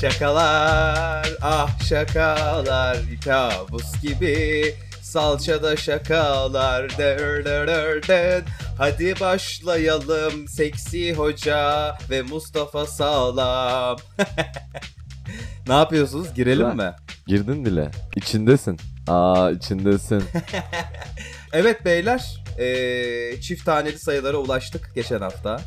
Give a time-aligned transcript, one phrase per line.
[0.00, 4.74] Şakalar, ah şakalar, kabus gibi.
[5.02, 8.42] Salçada şakalar, der der der der.
[8.78, 13.96] Hadi başlayalım seksi hoca ve Mustafa Sağlam.
[15.68, 16.34] ne yapıyorsunuz?
[16.34, 16.92] Girelim mi?
[17.26, 17.90] Girdin bile.
[18.16, 18.76] İçindesin.
[19.08, 20.24] Aa içindesin.
[21.52, 25.60] Evet beyler, eee, çift taneli sayılara ulaştık geçen hafta.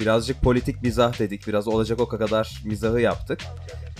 [0.00, 3.40] Birazcık politik mizah dedik, biraz olacak o kadar mizahı yaptık.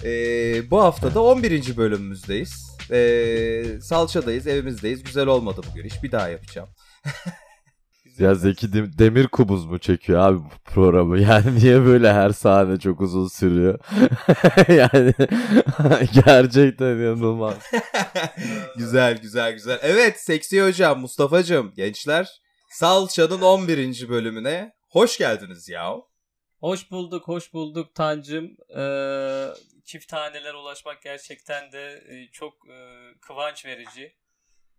[0.05, 1.77] Eee, bu hafta da 11.
[1.77, 2.77] bölümümüzdeyiz.
[2.91, 5.03] Eee, salçadayız, evimizdeyiz.
[5.03, 6.69] Güzel olmadı bugün iş, bir daha yapacağım.
[8.19, 11.21] ya Zeki Dem- Demir Kubuz mu çekiyor abi bu programı?
[11.21, 13.79] Yani niye böyle her sahne çok uzun sürüyor?
[14.69, 15.15] yani
[16.25, 17.55] gerçekten inanılmaz.
[18.77, 19.79] güzel, güzel, güzel.
[19.83, 22.29] Evet, seksi hocam, Mustafa'cığım, gençler.
[22.71, 24.09] Salça'nın 11.
[24.09, 25.97] bölümüne hoş geldiniz ya.
[26.61, 28.57] Hoş bulduk, hoş bulduk Tancım.
[28.79, 29.49] Ee,
[29.85, 32.79] çift taneler ulaşmak gerçekten de e, çok e,
[33.21, 34.17] kıvanç verici.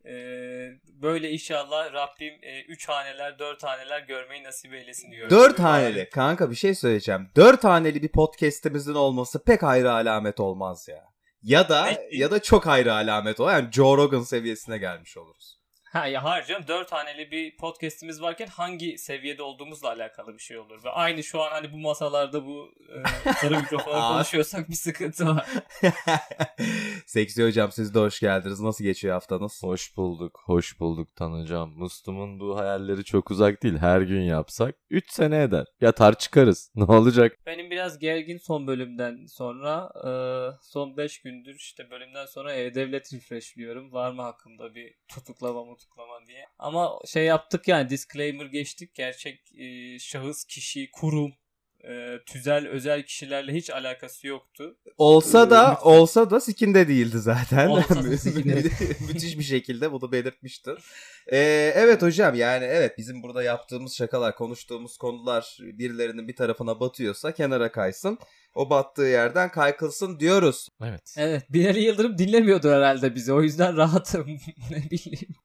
[0.05, 2.33] Ee, böyle inşallah Rabbim
[2.67, 5.37] 3 haneler, 4 haneler görmeyi nasip eylesin diyorum.
[5.37, 6.09] Dört haneli.
[6.09, 7.29] Kanka bir şey söyleyeceğim.
[7.35, 11.03] Dört haneli bir podcast'imizin olması pek ayrı alamet olmaz ya.
[11.43, 12.07] Ya da Ne?
[12.11, 13.49] ya da çok ayrı alamet o.
[13.49, 15.59] Yani Joe Rogan seviyesine gelmiş oluruz.
[15.97, 20.57] Ha ya hayır canım 4 haneli bir podcast'imiz varken hangi seviyede olduğumuzla alakalı bir şey
[20.57, 20.83] olur.
[20.83, 22.71] Ve aynı şu an hani bu masalarda bu
[23.27, 25.47] e, sarı mikrofona konuşuyorsak bir sıkıntı var.
[27.05, 28.59] Seksi hocam siz de hoş geldiniz.
[28.59, 29.63] Nasıl geçiyor haftanız?
[29.63, 31.69] Hoş bulduk, hoş bulduk tanıcam.
[31.69, 33.77] Mustum'un bu hayalleri çok uzak değil.
[33.77, 35.65] Her gün yapsak 3 sene eder.
[35.81, 36.71] Yatar çıkarız.
[36.77, 37.37] Ne olacak?
[37.45, 40.11] Benim biraz gergin son bölümden sonra e,
[40.61, 43.93] son 5 gündür işte bölümden sonra e-devlet refreshliyorum.
[43.93, 46.45] Var mı hakkımda bir tutuklama mutuklama diye.
[46.59, 48.95] Ama şey yaptık yani disclaimer geçtik.
[48.95, 51.33] Gerçek e, şahıs, kişi, kurum,
[51.83, 54.77] e, tüzel, özel kişilerle hiç alakası yoktu.
[54.97, 55.89] Olsa da Lütfen.
[55.89, 57.67] olsa da sikinde değildi zaten.
[57.67, 58.01] Olsa.
[59.07, 60.77] Müthiş bir şekilde bunu belirtmiştin.
[61.31, 67.31] Ee, evet hocam yani evet bizim burada yaptığımız şakalar, konuştuğumuz konular birilerinin bir tarafına batıyorsa
[67.31, 68.19] kenara kaysın.
[68.55, 70.67] O battığı yerden kaykılsın diyoruz.
[70.83, 71.15] Evet.
[71.17, 73.33] Evet Binali Yıldırım dinlemiyordu herhalde bizi.
[73.33, 74.27] O yüzden rahatım.
[74.71, 75.35] ne bileyim.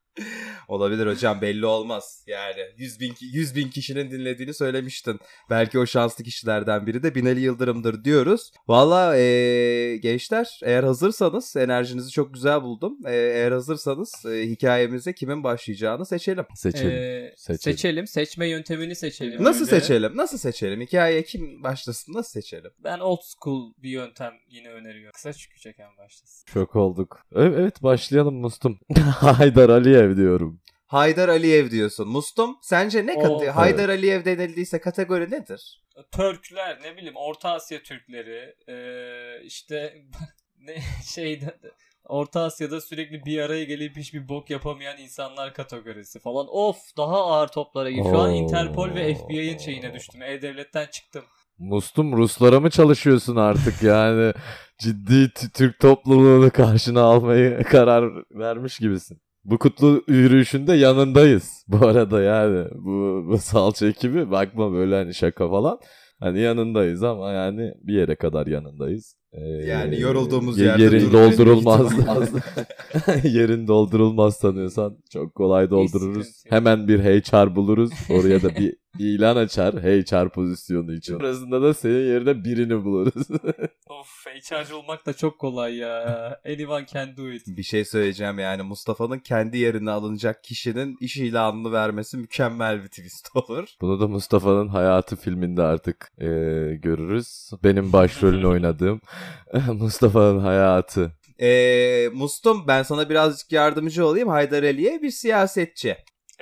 [0.68, 2.24] Olabilir hocam belli olmaz.
[2.26, 5.20] Yani 100 bin, ki- 100 bin kişinin dinlediğini söylemiştin.
[5.50, 8.50] Belki o şanslı kişilerden biri de Binali Yıldırım'dır diyoruz.
[8.68, 12.98] Valla ee, gençler eğer hazırsanız enerjinizi çok güzel buldum.
[13.06, 16.44] Ee, eğer hazırsanız e, hikayemize kimin başlayacağını seçelim.
[16.54, 16.90] Seçelim.
[16.90, 17.58] Ee, Seçelim.
[17.76, 18.06] seçelim.
[18.06, 19.44] Seçme yöntemini seçelim.
[19.44, 19.80] Nasıl önce.
[19.80, 20.16] seçelim?
[20.16, 20.80] Nasıl seçelim?
[20.80, 22.12] Hikayeye kim başlasın?
[22.12, 22.70] Nasıl seçelim?
[22.84, 25.12] Ben old school bir yöntem yine öneriyorum.
[25.12, 26.44] Kısa çünkü çeken başlasın.
[26.52, 27.26] Çok olduk.
[27.36, 28.78] Evet, başlayalım Mustum.
[29.20, 29.68] Haydar
[30.02, 30.60] Aliyev diyorum.
[30.86, 32.08] Haydar Aliyev diyorsun.
[32.08, 35.82] Mustum sence ne O- kat- Haydar Aliyev denildiyse kategori nedir?
[36.12, 39.94] Türkler ne bileyim Orta Asya Türkleri ee, işte
[40.58, 40.76] ne
[41.14, 41.58] şeyde
[42.04, 46.46] Orta Asya'da sürekli bir araya gelip hiçbir bok yapamayan insanlar kategorisi falan.
[46.50, 48.02] Of daha ağır toplara gir.
[48.02, 48.34] Şu an.
[48.34, 50.22] Interpol ve FBI'nin şeyine düştüm.
[50.22, 51.24] E-Devlet'ten çıktım.
[51.58, 54.32] Mustum Ruslara mı çalışıyorsun artık yani?
[54.78, 59.22] Ciddi t- Türk topluluğunu karşına almayı karar vermiş gibisin.
[59.44, 61.64] Bu kutlu yürüyüşünde yanındayız.
[61.68, 65.78] Bu arada yani bu, bu salça ekibi bakma böyle hani şaka falan.
[66.20, 69.16] Hani yanındayız ama yani bir yere kadar yanındayız.
[69.32, 71.92] Ee, Yani yorulduğumuz ye- yerde yerin doldurulmaz.
[73.24, 76.42] yerin doldurulmaz sanıyorsan çok kolay doldururuz.
[76.48, 77.90] Hemen bir HR buluruz.
[78.10, 81.18] Oraya da bir ilan açar HR pozisyonu için.
[81.18, 83.28] Arasında da senin yerine birini buluruz.
[83.88, 86.40] Of HR'cı olmak da çok kolay ya.
[86.46, 87.42] Anyone can do it.
[87.46, 93.36] Bir şey söyleyeceğim yani Mustafa'nın kendi yerine alınacak kişinin iş ilanını vermesi mükemmel bir twist
[93.36, 93.68] olur.
[93.80, 96.26] Bunu da Mustafa'nın hayatı filminde artık e,
[96.74, 97.50] görürüz.
[97.64, 99.00] Benim başrolünü oynadığım
[99.72, 101.12] Mustafa'nın hayatı.
[101.40, 104.28] Ee, Mustum ben sana birazcık yardımcı olayım.
[104.28, 105.96] Haydar Aliyev bir siyasetçi.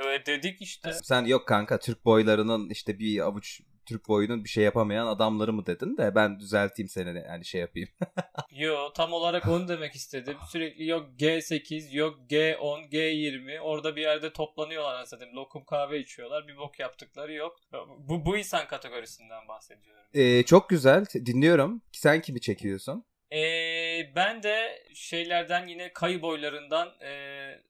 [0.04, 0.92] Evet dedik işte.
[1.02, 5.66] Sen yok kanka Türk boylarının işte bir avuç Türk boyunun bir şey yapamayan adamları mı
[5.66, 7.88] dedin de ben düzelteyim seni yani şey yapayım.
[8.50, 10.36] Yo tam olarak onu demek istedim.
[10.52, 16.48] Sürekli yok G8 yok G10 G20 orada bir yerde toplanıyorlar anasını Lokum kahve içiyorlar.
[16.48, 17.60] Bir bok yaptıkları yok.
[17.98, 20.02] Bu, bu insan kategorisinden bahsediyorum.
[20.14, 21.82] Ee, çok güzel dinliyorum.
[21.92, 23.04] Sen kimi çekiyorsun?
[23.32, 27.12] Ee, ben de şeylerden yine kayı boylarından e,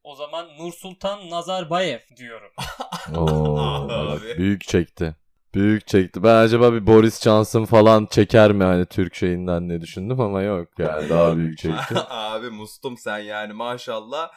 [0.04, 2.52] o zaman Nursultan Nazarbayev diyorum.
[3.16, 5.14] Oo, bak, büyük çekti.
[5.54, 6.22] Büyük çekti.
[6.22, 10.68] Ben acaba bir Boris Johnson falan çeker mi hani Türk şeyinden ne düşündüm ama yok
[10.78, 11.94] yani daha büyük çekti.
[12.08, 14.30] Abi Mustum sen yani maşallah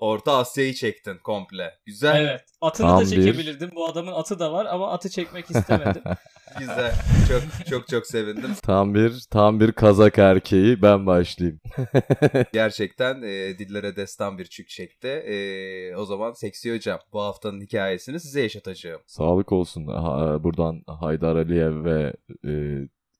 [0.00, 1.74] Orta Asya'yı çektin komple.
[1.86, 2.24] Güzel.
[2.24, 2.44] Evet.
[2.60, 3.70] Atını Tam da bir- çekebilirdim.
[3.74, 6.02] Bu adamın atı da var ama atı çekmek istemedim.
[6.58, 6.94] Güzel.
[7.28, 8.50] Çok çok çok sevindim.
[8.62, 11.60] Tam bir tam bir kazak erkeği ben başlayayım.
[12.52, 15.08] Gerçekten e, dillere destan bir çük çekti.
[15.08, 19.00] E, o zaman Seksi Hocam bu haftanın hikayesini size yaşatacağım.
[19.06, 19.86] Sağlık olsun.
[19.86, 22.12] Ha- buradan Haydar Aliyev ve
[22.46, 22.52] e,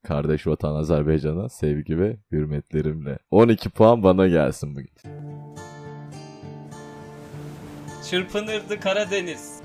[0.08, 3.18] kardeş vatan Azerbaycan'a sevgi ve hürmetlerimle.
[3.30, 4.90] 12 puan bana gelsin bugün.
[8.10, 9.60] Çırpınırdı Karadeniz.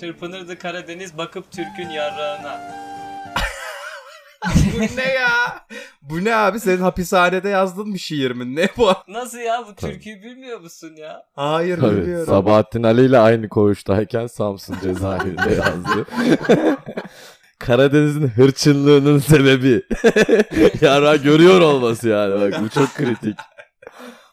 [0.00, 2.60] Çırpınırdı Karadeniz bakıp Türk'ün yarrağına.
[4.74, 5.64] bu ne ya?
[6.02, 6.60] Bu ne abi?
[6.60, 8.56] Senin hapishanede yazdığın bir şiir mi?
[8.56, 8.92] Ne bu?
[9.08, 11.22] Nasıl ya bu türküyü bilmiyor musun ya?
[11.36, 12.26] Hayır Tabii, bilmiyorum.
[12.26, 16.06] Sabahattin Ali ile aynı koğuştayken Samsun cezaevinde yazdı.
[17.58, 19.82] Karadeniz'in hırçınlığının sebebi.
[20.80, 22.40] Yara görüyor olması yani.
[22.40, 23.36] Bak bu çok kritik.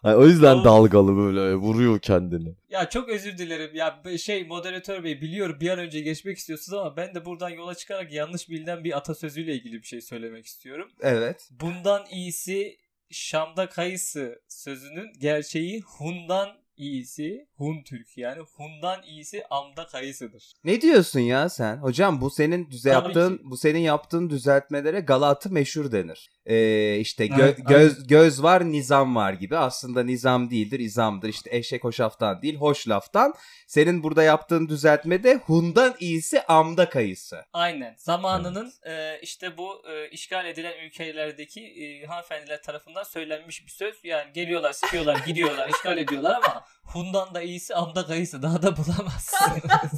[0.05, 2.55] Ay, o yüzden dalgalı böyle vuruyor kendini.
[2.69, 3.75] Ya çok özür dilerim.
[3.75, 7.75] Ya şey moderatör bey biliyorum bir an önce geçmek istiyorsunuz ama ben de buradan yola
[7.75, 10.91] çıkarak yanlış bilinen bir atasözüyle ilgili bir şey söylemek istiyorum.
[11.01, 11.49] Evet.
[11.51, 12.77] Bundan iyisi
[13.09, 20.53] Şam'da kayısı sözünün gerçeği Hun'dan iyisi Hun Türk yani Hun'dan iyisi Am'da kayısıdır.
[20.63, 21.77] Ne diyorsun ya sen?
[21.77, 23.43] Hocam bu senin düze Tabii yaptığın ki.
[23.45, 26.29] bu senin yaptığın düzeltmelere galatı meşhur denir.
[26.45, 29.57] Ee, işte gö- Evet, göz göz var nizam var gibi.
[29.57, 31.29] Aslında nizam değildir, izamdır.
[31.29, 33.33] İşte eşek hoşaftan değil, hoş laftan.
[33.67, 37.45] Senin burada yaptığın düzeltmede hundan iyisi amda kayısı.
[37.53, 37.95] Aynen.
[37.97, 43.95] Zamanının e, işte bu e, işgal edilen ülkelerdeki e, hanımefendiler tarafından söylenmiş bir söz.
[44.03, 49.63] Yani geliyorlar, sıkıyorlar, gidiyorlar, işgal ediyorlar ama Hun'dan da iyisi Am'da kayısı daha da bulamazsınız.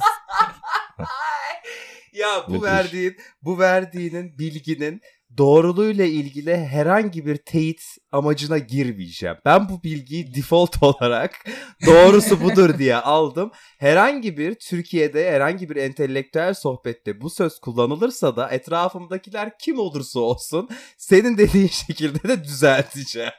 [2.12, 2.68] Ya bu Müthiş.
[2.68, 5.00] verdiğin bu verdiğinin bilginin
[5.36, 7.82] doğruluğuyla ilgili herhangi bir teyit
[8.12, 9.36] amacına girmeyeceğim.
[9.44, 11.46] Ben bu bilgiyi default olarak
[11.86, 13.50] doğrusu budur diye aldım.
[13.78, 20.68] Herhangi bir Türkiye'de herhangi bir entelektüel sohbette bu söz kullanılırsa da etrafımdakiler kim olursa olsun
[20.96, 23.32] senin dediğin şekilde de düzelteceğim.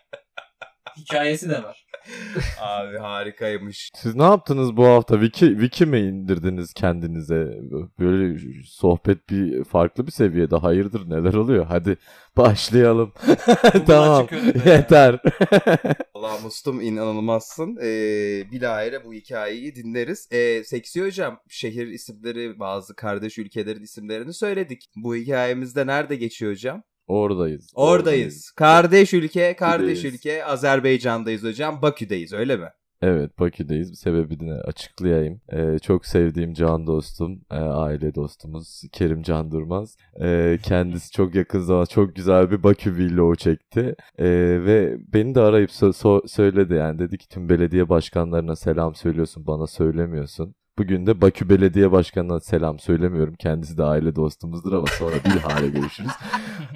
[1.00, 1.86] Hikayesi de var.
[2.62, 3.90] Abi harikaymış.
[3.96, 5.22] Siz ne yaptınız bu hafta?
[5.22, 7.60] Wiki, Wiki mi indirdiniz kendinize?
[8.00, 10.56] Böyle sohbet bir farklı bir seviyede.
[10.56, 11.66] Hayırdır neler oluyor?
[11.66, 11.98] Hadi
[12.38, 13.14] başlayalım.
[13.88, 14.28] tamam
[14.66, 15.20] yeter.
[16.14, 17.78] Allah Mustum inanılmazsın.
[17.84, 20.28] Ee, bilahare bu hikayeyi dinleriz.
[20.32, 24.86] Ee, Seksi Hocam şehir isimleri bazı kardeş ülkelerin isimlerini söyledik.
[24.96, 26.84] Bu hikayemizde nerede geçiyor hocam?
[27.10, 27.72] Oradayız.
[27.76, 28.52] Oradayız.
[28.52, 30.46] Kardeş ülke, kardeş ülke.
[30.46, 31.82] Azerbaycan'dayız hocam.
[31.82, 32.70] Bakü'deyiz öyle mi?
[33.02, 34.00] Evet Bakü'deyiz.
[34.00, 35.42] Sebebini açıklayayım.
[35.54, 39.98] Ee, çok sevdiğim can dostum, e, aile dostumuz Kerim Can Durmaz.
[40.22, 43.96] Ee, kendisi çok yakın zaman çok güzel bir Bakü vlogu çekti.
[44.18, 44.26] Ee,
[44.66, 47.00] ve beni de arayıp so- so- söyledi yani.
[47.00, 50.56] Dedi ki tüm belediye başkanlarına selam söylüyorsun bana söylemiyorsun.
[50.80, 53.36] Bugün de Bakü Belediye Başkanı'na selam söylemiyorum.
[53.40, 56.12] Kendisi de aile dostumuzdur ama sonra bilhare görüşürüz.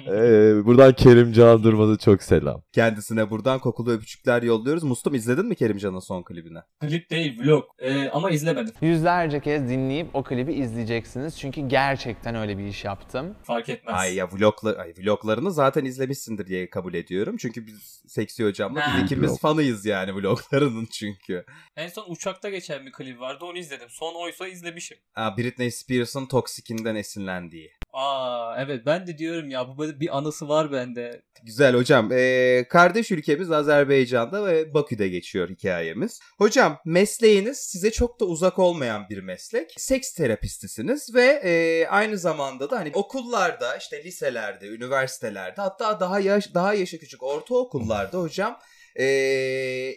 [0.08, 2.62] Ee, buradan Kerim Can Durmaz'a çok selam.
[2.72, 4.82] Kendisine buradan kokulu öpücükler yolluyoruz.
[4.82, 6.58] Mustum izledin mi Kerimcan'ın son klibini?
[6.80, 7.64] Klip değil vlog.
[7.78, 8.74] E, ama izlemedim.
[8.80, 11.38] Yüzlerce kez dinleyip o klibi izleyeceksiniz.
[11.38, 13.34] Çünkü gerçekten öyle bir iş yaptım.
[13.42, 13.94] Fark etmez.
[13.98, 17.36] Ay ya vlogla, ay, vloglarını zaten izlemişsindir diye kabul ediyorum.
[17.36, 19.40] Çünkü biz Seksi Hocam'la biz ikimiz Vlog.
[19.40, 21.44] fanıyız yani vloglarının çünkü.
[21.76, 23.90] En son uçakta geçen bir klip vardı onu izledim.
[23.94, 24.98] Son oysa izlemişim.
[25.16, 27.72] Aa, Britney Spears'ın Toxic'inden esinlendiği.
[27.92, 31.22] Aa evet ben de diyorum ya bu böyle bir anısı var bende.
[31.42, 32.12] Güzel hocam.
[32.12, 36.20] Ee, kardeş ülkemiz Azerbaycan'da ve Bakü'de geçiyor hikayemiz.
[36.38, 39.74] Hocam mesleğiniz size çok da uzak olmayan bir meslek.
[39.76, 46.54] Seks terapistisiniz ve e, aynı zamanda da hani okullarda işte liselerde, üniversitelerde hatta daha yaş
[46.54, 48.58] daha yaşı küçük ortaokullarda hocam
[49.00, 49.06] e,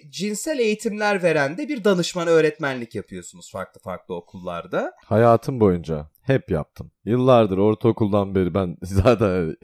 [0.09, 4.93] cinsel eğitimler veren de bir danışman öğretmenlik yapıyorsunuz farklı farklı okullarda.
[5.05, 6.91] Hayatım boyunca hep yaptım.
[7.05, 9.55] Yıllardır ortaokuldan beri ben zaten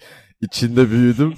[0.41, 1.33] içinde büyüdüm.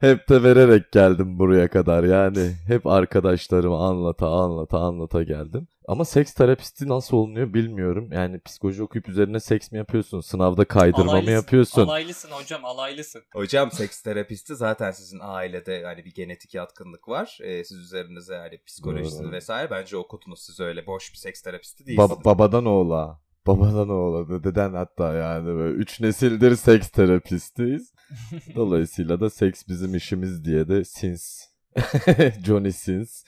[0.00, 2.04] Hep de vererek geldim buraya kadar.
[2.04, 5.68] Yani hep arkadaşlarıma anlata anlata anlata geldim.
[5.88, 8.12] Ama seks terapisti nasıl olunuyor bilmiyorum.
[8.12, 10.20] Yani psikoloji okuyup üzerine seks mi yapıyorsun?
[10.20, 11.82] Sınavda kaydırma mı Alaylısın, yapıyorsun?
[11.82, 13.22] Alaylısın hocam alaylısın.
[13.32, 17.38] Hocam seks terapisti zaten sizin ailede hani bir genetik yatkınlık var.
[17.42, 21.86] Ee, siz üzerinize hani psikolojisini vesaire bence okudunuz siz öyle boş bir seks terapisti Ba-
[21.86, 22.24] değilsiniz.
[22.24, 23.20] babadan oğula.
[23.48, 24.28] Babadan oğula.
[24.28, 27.92] Dededen hatta yani böyle üç nesildir seks terapistiyiz.
[28.54, 31.40] Dolayısıyla da seks bizim işimiz diye de Sins
[32.44, 33.24] Johnny Sins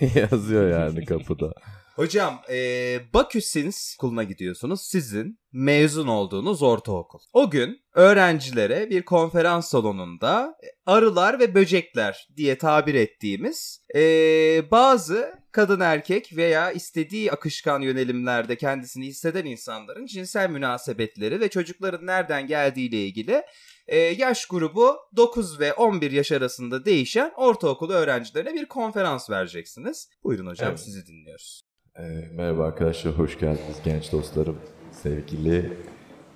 [0.14, 1.52] yazıyor yani kapıda.
[1.96, 4.80] Hocam e, Baküsins okuluna gidiyorsunuz.
[4.82, 7.18] Sizin mezun olduğunuz ortaokul.
[7.32, 14.00] O gün öğrencilere bir konferans salonunda arılar ve böcekler diye tabir ettiğimiz e,
[14.70, 22.46] bazı kadın erkek veya istediği akışkan yönelimlerde kendisini hisseden insanların cinsel münasebetleri ve çocukların nereden
[22.46, 23.42] geldiğiyle ilgili
[23.86, 30.08] e, yaş grubu 9 ve 11 yaş arasında değişen ortaokul öğrencilerine bir konferans vereceksiniz.
[30.24, 30.80] Buyurun hocam Evet.
[30.80, 31.73] sizi dinliyoruz.
[31.98, 32.02] Ee,
[32.36, 34.56] merhaba arkadaşlar, hoş geldiniz genç dostlarım.
[34.92, 35.72] Sevgili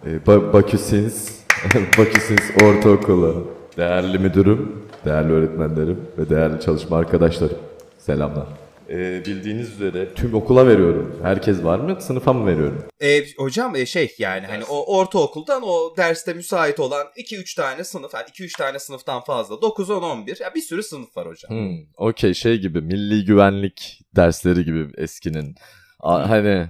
[0.06, 1.40] e, ba- Baküsins,
[1.98, 3.46] Baküsins Ortaokulu.
[3.76, 7.58] Değerli müdürüm, değerli öğretmenlerim ve değerli çalışma arkadaşlarım.
[7.98, 8.46] Selamlar.
[8.90, 11.18] Ee, bildiğiniz üzere tüm okula veriyorum.
[11.22, 12.00] Herkes var mı?
[12.00, 12.84] Sınıfa mı veriyorum?
[13.00, 18.14] E, hocam e, şey yani hani o ortaokuldan o derste müsait olan 2-3 tane sınıf
[18.14, 21.50] yani 2-3 tane sınıftan fazla 9 10 11 ya bir sürü sınıf var hocam.
[21.50, 25.54] Hmm, Okey şey gibi milli güvenlik dersleri gibi eskinin.
[26.00, 26.66] A- hani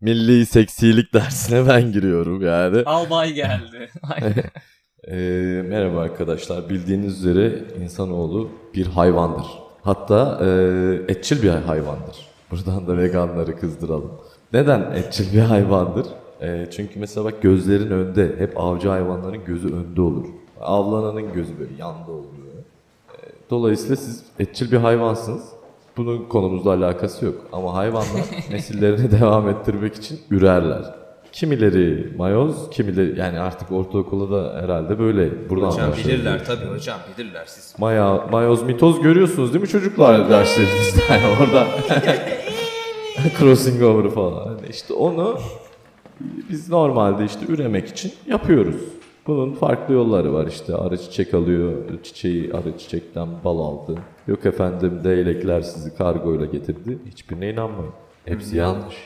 [0.00, 2.82] milli seksilik dersine ben giriyorum yani.
[2.84, 3.90] Albay geldi.
[5.08, 5.14] Ee,
[5.68, 6.68] merhaba arkadaşlar.
[6.68, 9.46] Bildiğiniz üzere insanoğlu bir hayvandır.
[9.82, 10.48] Hatta e,
[11.08, 12.28] etçil bir hayvandır.
[12.50, 14.12] Buradan da veganları kızdıralım.
[14.52, 16.06] Neden etçil bir hayvandır?
[16.40, 18.34] E, çünkü mesela bak gözlerin önde.
[18.38, 20.24] Hep avcı hayvanların gözü önde olur.
[20.60, 22.52] Avlananın gözü böyle yanda oluyor.
[23.14, 23.18] E,
[23.50, 25.42] dolayısıyla siz etçil bir hayvansınız.
[25.96, 27.34] Bunun konumuzla alakası yok.
[27.52, 31.01] Ama hayvanlar nesillerini devam ettirmek için ürerler.
[31.32, 35.50] Kimileri mayoz, kimileri yani artık ortaokulda da herhalde böyle.
[35.50, 36.08] Buradan Hocam başlıyor.
[36.08, 37.74] bilirler tabii hocam bilirler siz.
[37.78, 41.00] Maya, mayoz, mitoz görüyorsunuz değil mi çocuklar derslerinizde?
[41.10, 41.66] Yani orada
[43.38, 44.46] crossing over falan.
[44.46, 45.38] Yani işte onu
[46.50, 48.76] biz normalde işte üremek için yapıyoruz.
[49.26, 51.72] Bunun farklı yolları var işte arı çiçek alıyor,
[52.02, 53.98] çiçeği arı çiçekten bal aldı.
[54.26, 56.98] Yok efendim değnekler sizi kargoyla getirdi.
[57.06, 57.92] Hiçbirine inanmayın.
[58.24, 58.96] Hepsi yanlış.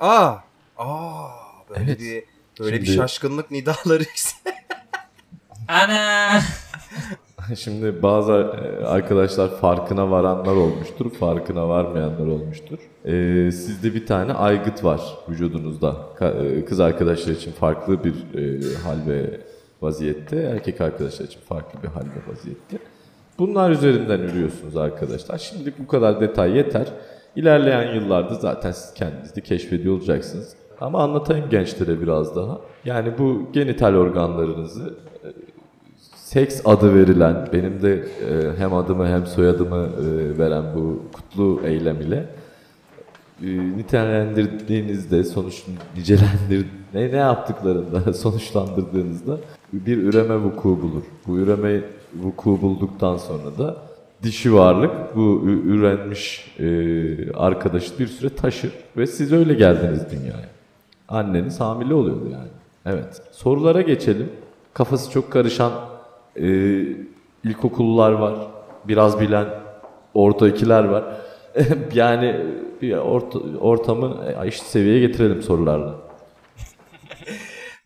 [0.00, 0.34] Aa!
[0.78, 1.41] Aa!
[1.76, 2.00] Böyle Evet.
[2.00, 2.22] bir
[2.64, 4.02] böyle bir Şimdi- şaşkınlık nidaları.
[5.68, 6.40] Ana!
[7.56, 12.78] Şimdi bazı e, arkadaşlar farkına varanlar olmuştur, farkına varmayanlar olmuştur.
[13.04, 15.96] E, sizde bir tane aygıt var vücudunuzda.
[16.20, 19.40] E, Kız arkadaşlar için farklı bir e, hal ve
[19.82, 22.78] vaziyette, erkek arkadaşlar için farklı bir hal ve vaziyette.
[23.38, 25.38] Bunlar üzerinden ürüyorsunuz arkadaşlar.
[25.38, 26.86] Şimdi bu kadar detay yeter.
[27.36, 30.54] İlerleyen yıllarda zaten siz kendinizi de keşfediyor olacaksınız.
[30.82, 32.60] Ama anlatayım gençlere biraz daha.
[32.84, 34.94] Yani bu genital organlarınızı
[36.14, 42.00] seks adı verilen, benim de e, hem adımı hem soyadımı e, veren bu kutlu eylem
[42.00, 42.26] ile
[43.42, 43.46] e,
[43.76, 45.62] nitelendirdiğinizde, sonuç
[45.96, 49.38] nicelendir ne, ne yaptıklarında, sonuçlandırdığınızda
[49.72, 51.02] bir üreme vuku bulur.
[51.26, 51.80] Bu üreme
[52.22, 53.76] vuku bulduktan sonra da
[54.22, 60.61] dişi varlık bu ürenmiş e, arkadaşı bir süre taşır ve siz öyle geldiniz dünyaya.
[61.12, 62.48] Anneniz hamile oluyordu yani.
[62.86, 63.22] Evet.
[63.32, 64.32] Sorulara geçelim.
[64.74, 65.72] Kafası çok karışan
[66.36, 66.46] e,
[67.44, 68.34] ilkokullular var.
[68.84, 69.48] Biraz bilen
[70.14, 71.04] orta ikiler var.
[71.94, 72.46] yani
[72.82, 75.94] bir orta, ortamı eşit seviyeye getirelim sorularla.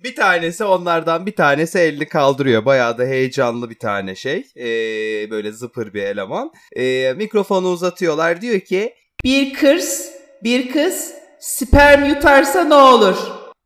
[0.04, 2.64] Bir tanesi onlardan bir tanesi elini kaldırıyor.
[2.64, 4.44] Bayağı da heyecanlı bir tane şey.
[4.56, 6.52] Ee, böyle zıpır bir eleman.
[6.76, 8.40] Ee, mikrofonu uzatıyorlar.
[8.40, 10.12] Diyor ki bir kız,
[10.44, 13.16] bir kız sperm yutarsa ne olur?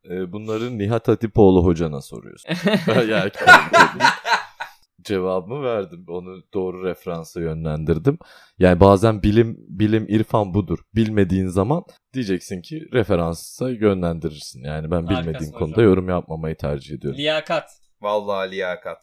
[0.09, 2.49] E, bunları Nihat Hatipoğlu hocana soruyorsun.
[3.09, 3.31] yani
[5.01, 6.05] cevabımı verdim.
[6.07, 8.17] Onu doğru referansa yönlendirdim.
[8.59, 10.79] Yani bazen bilim bilim irfan budur.
[10.95, 11.83] Bilmediğin zaman
[12.13, 14.63] diyeceksin ki referansa yönlendirirsin.
[14.63, 15.85] Yani ben bilmediğim Harikasın konuda hocam.
[15.85, 17.19] yorum yapmamayı tercih ediyorum.
[17.19, 17.69] Liyakat.
[18.01, 18.97] Vallahi liyakat.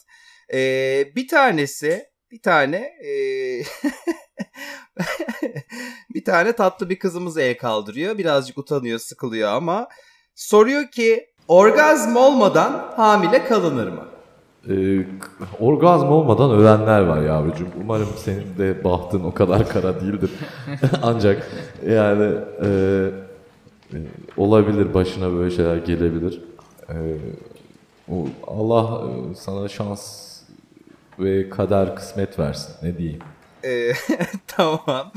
[0.55, 3.63] Ee, bir tanesi bir tane ee,
[6.15, 8.19] bir tane tatlı bir kızımız el kaldırıyor.
[8.19, 9.89] Birazcık utanıyor, sıkılıyor ama
[10.35, 14.05] soruyor ki orgazm olmadan hamile kalınır mı?
[14.69, 15.07] Ee,
[15.61, 17.69] orgazm olmadan ölenler var yavrucuğum.
[17.83, 20.31] Umarım senin de bahtın o kadar kara değildir.
[21.03, 21.51] Ancak
[21.87, 22.69] yani e,
[23.93, 23.99] e,
[24.37, 26.43] olabilir başına böyle şeyler gelebilir.
[26.89, 26.97] E,
[28.47, 30.28] Allah e, sana şans
[31.19, 32.75] ve kader kısmet versin.
[32.83, 33.21] Ne diyeyim?
[33.65, 33.93] Ee,
[34.47, 35.13] tamam.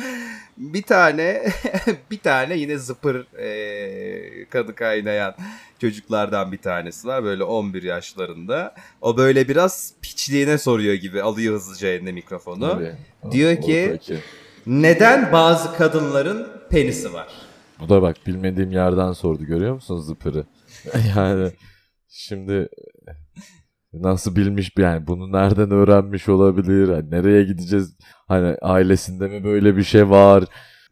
[0.58, 1.44] Bir tane
[2.12, 5.36] bir tane yine zıpır ee, kadı kaynayan
[5.82, 7.24] çocuklardan bir tanesi var.
[7.24, 8.76] Böyle 11 yaşlarında.
[9.02, 11.22] O böyle biraz piçliğine soruyor gibi.
[11.22, 12.70] Alıyor hızlıca eline mikrofonu.
[12.70, 12.96] Tabii.
[13.32, 14.18] Diyor O- ki- oradaki.
[14.66, 17.28] Neden bazı kadınların penisi var?
[17.80, 20.46] Bu da bak bilmediğim yerden sordu görüyor musun zıpırı?
[21.18, 21.52] yani
[22.10, 22.70] şimdi
[23.94, 26.90] nasıl bilmiş yani bunu nereden öğrenmiş olabilir?
[26.90, 27.98] Hani nereye gideceğiz?
[28.28, 30.44] Hani ailesinde mi böyle bir şey var?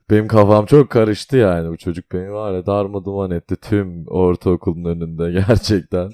[0.09, 1.69] Benim kafam çok karıştı yani.
[1.69, 6.11] Bu çocuk beni var ya darma duman etti tüm ortaokulun önünde gerçekten.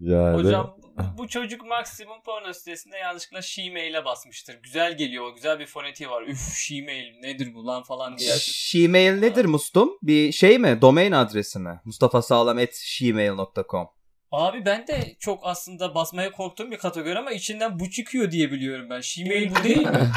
[0.00, 0.76] Yani Hocam
[1.18, 4.58] bu- çocuk maksimum porno sitesinde yanlışlıkla she-mail'e basmıştır.
[4.62, 5.34] Güzel geliyor.
[5.34, 6.22] Güzel bir fonetiği var.
[6.22, 8.34] Üf she-mail nedir bu lan falan diye.
[8.72, 9.90] Gmail nedir Mustum?
[10.02, 10.78] Bir şey mi?
[10.82, 11.80] Domain adresi mi?
[11.84, 13.86] Mustafa Sağlam at gmail.com
[14.32, 18.86] Abi ben de çok aslında basmaya korktuğum bir kategori ama içinden bu çıkıyor diye biliyorum
[18.90, 19.00] ben.
[19.00, 20.10] She-mail bu değil mi?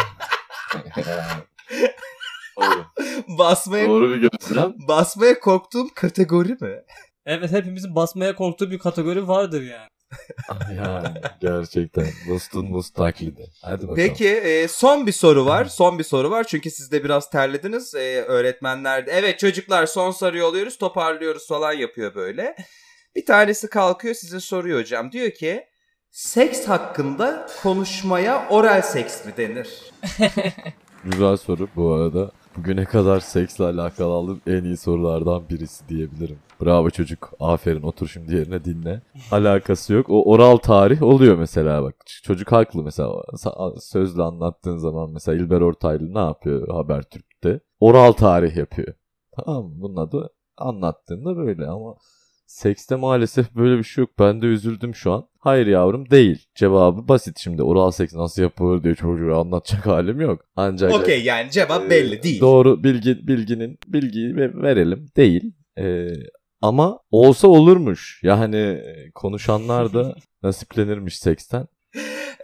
[2.58, 2.86] Doğru.
[3.28, 4.74] Basmaya, Doğru bir gözlem.
[4.88, 6.82] basmaya korktuğum kategori mi?
[7.26, 9.88] evet hepimizin basmaya korktuğu bir kategori vardır yani.
[10.78, 13.46] yani gerçekten Must'un Must taklidi.
[13.62, 13.96] Hadi bakalım.
[13.96, 15.66] Peki e, son bir soru var.
[15.66, 16.44] Son bir soru var.
[16.44, 17.96] Çünkü siz de biraz terlediniz.
[17.96, 22.56] E, öğretmenler de evet çocuklar son soruyu alıyoruz toparlıyoruz falan yapıyor böyle.
[23.16, 25.12] Bir tanesi kalkıyor size soruyor hocam.
[25.12, 25.66] Diyor ki
[26.12, 29.92] seks hakkında konuşmaya oral seks mi denir?
[31.04, 32.32] Güzel soru bu arada.
[32.58, 36.40] Bugüne kadar seksle alakalı aldığım en iyi sorulardan birisi diyebilirim.
[36.62, 37.32] Bravo çocuk.
[37.40, 39.02] Aferin otur şimdi yerine dinle.
[39.32, 40.06] Alakası yok.
[40.10, 41.96] O oral tarih oluyor mesela bak.
[42.24, 43.14] Çocuk haklı mesela.
[43.80, 47.60] Sözle anlattığın zaman mesela İlber Ortaylı ne yapıyor Habertürk'te?
[47.80, 48.94] Oral tarih yapıyor.
[49.36, 49.72] Tamam mı?
[49.76, 51.96] Bunun adı anlattığında böyle ama
[52.54, 54.10] sekste maalesef böyle bir şey yok.
[54.20, 55.28] Ben de üzüldüm şu an.
[55.40, 56.46] Hayır yavrum değil.
[56.56, 57.64] Cevabı basit şimdi.
[57.64, 60.42] Oral seks nasıl yapılır diye çocuğa anlatacak halim yok.
[60.56, 62.42] Ancak Okey yani cevap ee, belli değil.
[62.42, 65.52] Doğru bilgi bilginin bilgiyi ve- verelim değil.
[65.78, 66.08] Ee,
[66.62, 68.20] ama olsa olurmuş.
[68.24, 71.68] Yani e, konuşanlar da nasiplenirmiş seksten.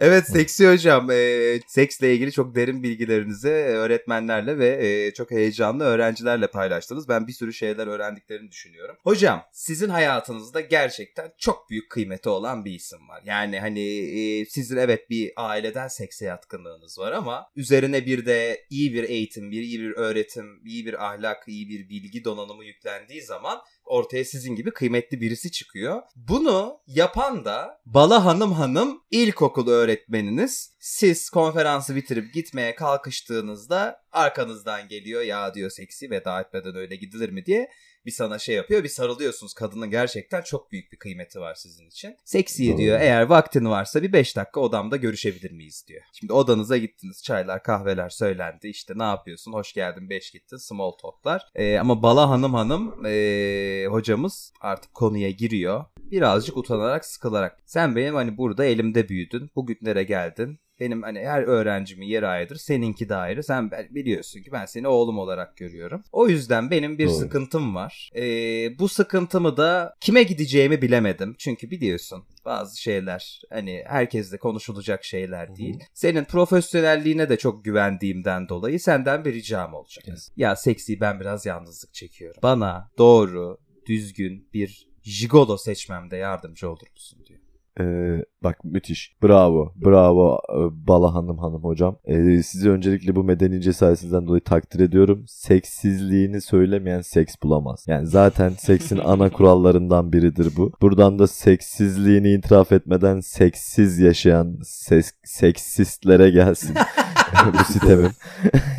[0.00, 6.46] Evet Seksi Hocam, e, seksle ilgili çok derin bilgilerinizi öğretmenlerle ve e, çok heyecanlı öğrencilerle
[6.46, 7.08] paylaştınız.
[7.08, 8.96] Ben bir sürü şeyler öğrendiklerini düşünüyorum.
[9.02, 13.22] Hocam, sizin hayatınızda gerçekten çok büyük kıymeti olan bir isim var.
[13.24, 18.94] Yani hani e, sizin evet bir aileden sekse yatkınlığınız var ama üzerine bir de iyi
[18.94, 23.58] bir eğitim, bir iyi bir öğretim, iyi bir ahlak, iyi bir bilgi donanımı yüklendiği zaman
[23.90, 26.02] ortaya sizin gibi kıymetli birisi çıkıyor.
[26.16, 30.74] Bunu yapan da Bala Hanım Hanım ilkokul öğretmeniniz.
[30.78, 37.46] Siz konferansı bitirip gitmeye kalkıştığınızda arkanızdan geliyor ya diyor seksi veda etmeden öyle gidilir mi
[37.46, 37.68] diye
[38.06, 39.54] bir sana şey yapıyor bir sarılıyorsunuz.
[39.54, 42.16] Kadının gerçekten çok büyük bir kıymeti var sizin için.
[42.24, 46.02] Seksiye diyor eğer vaktin varsa bir 5 dakika odamda görüşebilir miyiz diyor.
[46.12, 51.46] Şimdi odanıza gittiniz çaylar kahveler söylendi işte ne yapıyorsun hoş geldin 5 gittin small talklar.
[51.54, 55.84] Ee, ama Bala Hanım Hanım ee, hocamız artık konuya giriyor.
[55.98, 57.58] Birazcık utanarak sıkılarak.
[57.66, 59.50] Sen benim hani burada elimde büyüdün.
[59.56, 60.60] Bugünlere geldin.
[60.80, 62.56] Benim hani her öğrencimin yeri ayrıdır.
[62.56, 63.42] Seninki de ayrı.
[63.42, 66.02] Sen biliyorsun ki ben seni oğlum olarak görüyorum.
[66.12, 67.14] O yüzden benim bir Doğru.
[67.14, 68.10] sıkıntım var.
[68.16, 71.34] Ee, bu sıkıntımı da kime gideceğimi bilemedim.
[71.38, 75.78] Çünkü biliyorsun bazı şeyler hani herkesle konuşulacak şeyler değil.
[75.94, 80.08] Senin profesyonelliğine de çok güvendiğimden dolayı senden bir ricam olacak.
[80.08, 80.30] Yes.
[80.36, 82.40] Ya seksi ben biraz yalnızlık çekiyorum.
[82.42, 87.19] Bana doğru, düzgün bir jigolo seçmemde yardımcı olur musun.
[87.80, 89.16] Ee, bak müthiş.
[89.22, 89.72] Bravo.
[89.76, 91.96] Bravo e, Bala Hanım Hanım hocam.
[92.04, 95.24] Ee, sizi öncelikle bu medeni cesaretinizden dolayı takdir ediyorum.
[95.26, 97.84] Seksizliğini söylemeyen seks bulamaz.
[97.88, 100.72] Yani zaten seksin ana kurallarından biridir bu.
[100.82, 106.74] Buradan da seksizliğini itiraf etmeden seksiz yaşayan ses, seksistlere gelsin.
[107.58, 108.10] bu sitemim.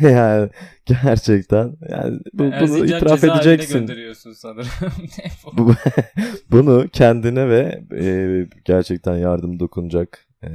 [0.00, 0.50] yani
[0.86, 3.78] gerçekten yani bu, bunu Erzincan itiraf edeceksin.
[3.78, 4.68] gönderiyorsun sanırım.
[5.52, 5.74] Bu,
[6.50, 10.50] bunu kendine ve e, gerçekten yardım dokunacak e,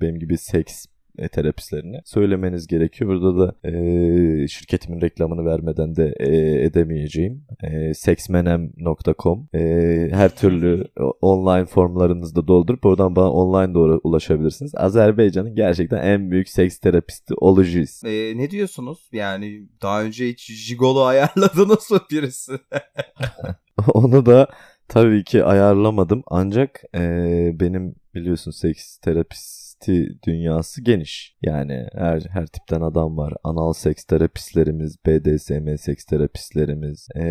[0.00, 0.86] benim gibi seks
[1.18, 3.10] e, terapistlerine söylemeniz gerekiyor.
[3.10, 7.44] Burada da e, şirketimin reklamını vermeden de e, edemeyeceğim.
[7.62, 9.60] E, sexmenem.com e,
[10.12, 10.84] her türlü
[11.20, 14.74] online formlarınızı da doldurup oradan bana online doğru ulaşabilirsiniz.
[14.74, 18.02] Azerbaycan'ın gerçekten en büyük seks terapisti olacağız.
[18.04, 19.08] Ee, ne diyorsunuz?
[19.12, 22.52] Yani daha önce hiç jigolo ayarladınız mı birisi?
[23.94, 24.48] Onu da
[24.88, 27.00] tabii ki ayarlamadım ancak e,
[27.60, 28.98] benim biliyorsun seks
[29.78, 31.36] terapisti dünyası geniş.
[31.42, 33.34] Yani her her tipten adam var.
[33.44, 37.24] Anal seks terapistlerimiz, BDSM seks terapistlerimiz, e,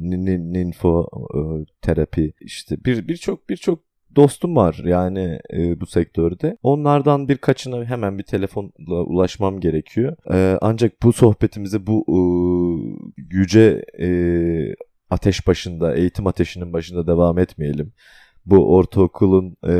[0.00, 1.40] nin- nin- ninfo e,
[1.82, 3.84] terapi işte bir birçok birçok
[4.16, 6.56] dostum var yani e, bu sektörde.
[6.62, 10.16] Onlardan birkaçına hemen bir telefonla ulaşmam gerekiyor.
[10.34, 12.18] E, ancak bu sohbetimize bu e,
[13.30, 14.08] yüce e,
[15.10, 17.92] ateş başında, eğitim ateşinin başında devam etmeyelim.
[18.46, 19.74] Bu ortaokulun e,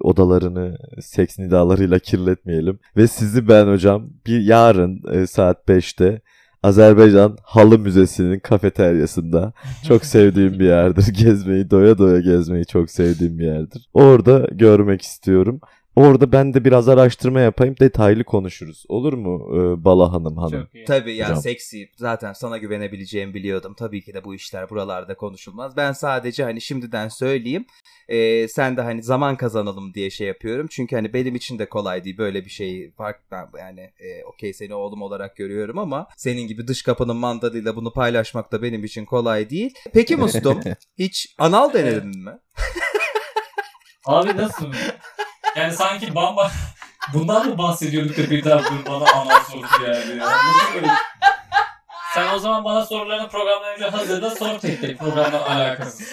[0.00, 2.78] odalarını seks nidalarıyla kirletmeyelim.
[2.96, 6.20] Ve sizi ben hocam bir yarın e, saat 5'te
[6.62, 9.52] Azerbaycan Halı Müzesi'nin kafeteryasında
[9.88, 11.06] çok sevdiğim bir yerdir.
[11.12, 13.88] Gezmeyi, doya doya gezmeyi çok sevdiğim bir yerdir.
[13.94, 15.60] Orada görmek istiyorum.
[15.98, 18.84] Orada ben de biraz araştırma yapayım detaylı konuşuruz.
[18.88, 20.62] Olur mu e, Bala Hanım hanım?
[20.62, 20.84] Çok iyi.
[20.84, 21.42] Tabii ya Hocam.
[21.42, 21.90] seksi.
[21.96, 23.74] Zaten sana güvenebileceğimi biliyordum.
[23.78, 25.76] Tabii ki de bu işler buralarda konuşulmaz.
[25.76, 27.66] Ben sadece hani şimdiden söyleyeyim.
[28.08, 30.66] Ee, sen de hani zaman kazanalım diye şey yapıyorum.
[30.70, 32.90] Çünkü hani benim için de kolay değil böyle bir şey.
[32.90, 37.76] Fark ben yani e, okey seni oğlum olarak görüyorum ama senin gibi dış kapının mandalıyla
[37.76, 39.74] bunu paylaşmak da benim için kolay değil.
[39.92, 40.60] Peki Mustum
[40.98, 42.38] hiç anal denedin mi?
[44.06, 44.72] Abi nasıl?
[45.56, 46.50] Yani sanki bamba
[47.14, 50.16] bundan mı bahsediyorduk da bir daha bunu bana anal sorusu yani.
[50.18, 50.26] ya?
[50.74, 50.88] Böyle-
[52.14, 56.12] Sen o zaman bana sorularını programdan önce hazırda sor tek tek programdan alakasız.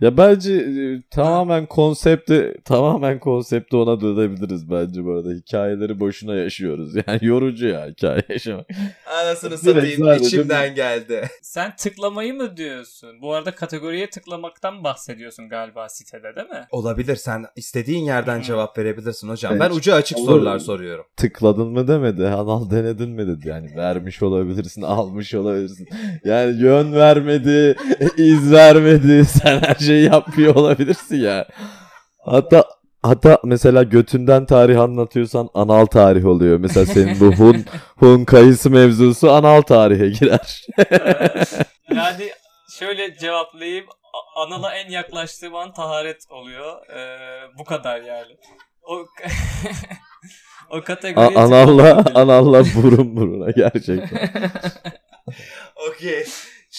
[0.00, 5.30] Ya bence e, tamamen konsepti tamamen konsepti ona dönebiliriz bence bu arada.
[5.30, 6.94] Hikayeleri boşuna yaşıyoruz.
[7.06, 8.66] Yani yorucu ya hikaye yaşamak.
[9.22, 11.28] Anasını satayım sadece içimden geldi.
[11.42, 13.10] Sen tıklamayı mı diyorsun?
[13.22, 16.66] Bu arada kategoriye tıklamaktan bahsediyorsun galiba sitede değil mi?
[16.70, 19.52] Olabilir sen istediğin yerden cevap verebilirsin hocam.
[19.52, 19.62] Evet.
[19.62, 20.26] Ben ucu açık Olur.
[20.26, 21.04] sorular soruyorum.
[21.16, 22.26] Tıkladın mı demedi.
[22.26, 23.48] Anal denedin mi dedi.
[23.48, 25.88] Yani vermiş olabilirsin, almış olabilirsin.
[26.24, 27.76] Yani yön vermedi,
[28.16, 29.24] iz vermedi.
[29.24, 31.46] Sen her şeyi yapmıyor olabilirsin ya.
[32.24, 32.64] Hatta
[33.02, 36.58] Hatta mesela götünden tarih anlatıyorsan anal tarih oluyor.
[36.58, 37.64] Mesela senin bu Hun,
[37.96, 40.66] Hun kayısı mevzusu anal tarihe girer.
[41.94, 42.30] Yani
[42.78, 43.86] şöyle cevaplayayım.
[44.36, 46.86] Anala en yaklaştığım an taharet oluyor.
[46.96, 47.18] Ee,
[47.58, 48.36] bu kadar yani.
[48.82, 48.94] O
[50.70, 54.30] o A- kategoriye analla, analla burun buruna gerçekten.
[55.88, 56.24] Okey.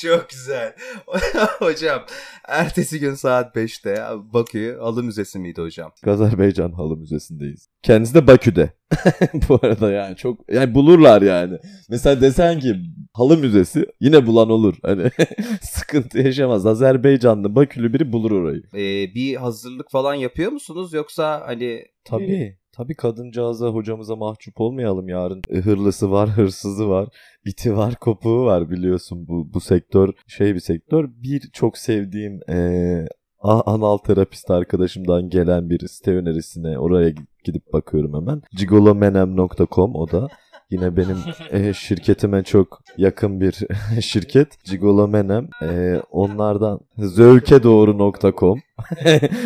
[0.01, 0.75] Çok güzel.
[1.59, 2.01] hocam
[2.47, 5.91] ertesi gün saat 5'te Bakü Halı Müzesi miydi hocam?
[6.07, 7.67] Azerbaycan Halı Müzesi'ndeyiz.
[7.83, 8.73] Kendisi de Bakü'de.
[9.49, 11.57] Bu arada yani çok yani bulurlar yani.
[11.89, 12.75] Mesela desen ki
[13.13, 14.75] Halı Müzesi yine bulan olur.
[14.81, 15.11] Hani
[15.61, 16.65] sıkıntı yaşamaz.
[16.65, 18.63] Azerbaycanlı Bakülü biri bulur orayı.
[18.73, 22.58] Ee, bir hazırlık falan yapıyor musunuz yoksa hani Tabii.
[22.79, 25.41] Tabii kadıncağıza hocamıza mahcup olmayalım yarın.
[25.49, 27.07] E, Hırlısı var, hırsızı var,
[27.45, 31.09] iti var, kopuğu var biliyorsun bu bu sektör şey bir sektör.
[31.23, 33.05] Bir çok sevdiğim e,
[33.43, 37.13] anal terapist arkadaşımdan gelen bir site önerisine oraya
[37.43, 38.41] gidip bakıyorum hemen.
[38.57, 40.27] gigolomenem.com o da.
[40.71, 41.17] Yine benim
[41.51, 43.59] e, şirketime çok yakın bir
[44.01, 44.63] şirket.
[44.63, 45.47] Gigolo Menem.
[45.61, 48.59] E, onlardan zevkedoğru.com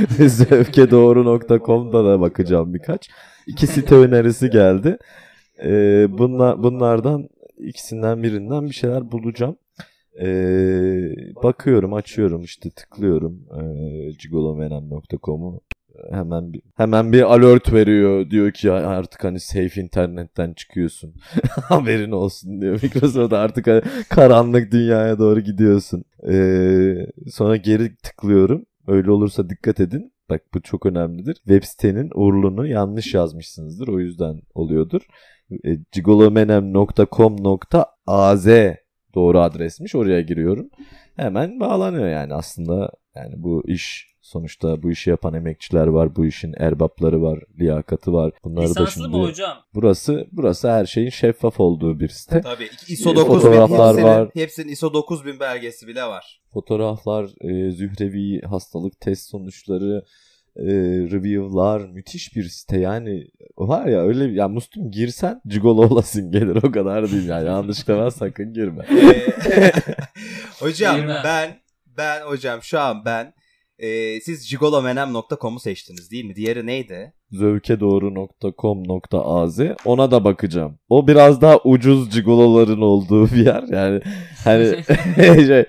[0.27, 3.09] zevkedoğru.com'da da bakacağım birkaç.
[3.47, 4.97] İki site önerisi geldi.
[5.63, 5.69] E,
[6.09, 9.57] bunlar, bunlardan ikisinden birinden bir şeyler bulacağım.
[10.21, 10.27] E,
[11.43, 13.63] bakıyorum, açıyorum işte tıklıyorum e,
[14.11, 15.61] gigolomenem.com'u
[16.11, 18.29] hemen bir hemen bir alert veriyor.
[18.29, 21.13] Diyor ki "Ya artık hani safe internetten çıkıyorsun.
[21.69, 22.79] Haberin olsun diyor.
[22.83, 26.03] Microsoft artık hani karanlık dünyaya doğru gidiyorsun.
[26.31, 26.95] Ee,
[27.31, 28.65] sonra geri tıklıyorum.
[28.87, 30.13] Öyle olursa dikkat edin.
[30.29, 31.35] Bak bu çok önemlidir.
[31.35, 33.87] Web sitenin urlunu yanlış yazmışsınızdır.
[33.87, 35.01] O yüzden oluyordur.
[35.51, 38.47] E, gigolomenem.com.az
[39.15, 39.95] doğru adresmiş.
[39.95, 40.69] Oraya giriyorum.
[41.15, 46.53] Hemen bağlanıyor yani aslında yani bu iş sonuçta bu işi yapan emekçiler var, bu işin
[46.57, 48.31] erbapları var, liyakatı var.
[48.43, 49.57] Bunları da Lisanslı şimdi mı hocam?
[49.73, 52.41] burası burası her şeyin şeffaf olduğu bir site.
[52.41, 54.29] tabii ISO Ee, 9000 fotoğraflar hepsinin, var.
[54.33, 56.41] hepsinin ISO 9000 belgesi bile var.
[56.53, 60.05] Fotoğraflar, e, zührevi hastalık test sonuçları,
[60.55, 60.63] e,
[61.11, 66.71] review'lar müthiş bir site yani var ya öyle ya Mustum girsen cigolo olasın gelir o
[66.71, 68.85] kadar değil yani yanlışlıkla ben sakın girme.
[68.91, 69.71] Ee,
[70.59, 71.59] hocam ben
[71.97, 73.33] ben hocam şu an ben
[73.79, 76.35] e, siz gigolomenem.com'u seçtiniz değil mi?
[76.35, 77.13] Diğeri neydi?
[77.33, 80.79] zevkedoğru.com.az ona da bakacağım.
[80.89, 83.63] O biraz daha ucuz cigoloların olduğu bir yer.
[83.71, 84.01] Yani
[84.43, 84.83] hani
[85.45, 85.65] şey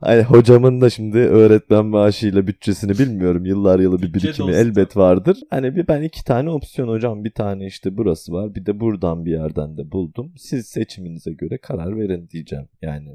[0.00, 3.44] hani hocamın da şimdi öğretmen maaşıyla bütçesini bilmiyorum.
[3.44, 5.38] Yıllar yılı bir birikimi elbet vardır.
[5.50, 7.24] Hani bir ben iki tane opsiyon hocam.
[7.24, 8.54] Bir tane işte burası var.
[8.54, 10.32] Bir de buradan bir yerden de buldum.
[10.36, 12.68] Siz seçiminize göre karar verin diyeceğim.
[12.82, 13.08] Yani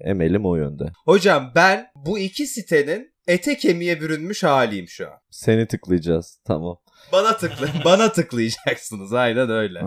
[0.00, 0.84] emelim o yönde.
[1.04, 5.18] Hocam ben bu iki sitenin ete kemiğe bürünmüş haliyim şu an.
[5.30, 6.38] Seni tıklayacağız.
[6.46, 6.78] Tamam.
[7.12, 9.86] Bana tıkla bana tıklayacaksınız aynen öyle.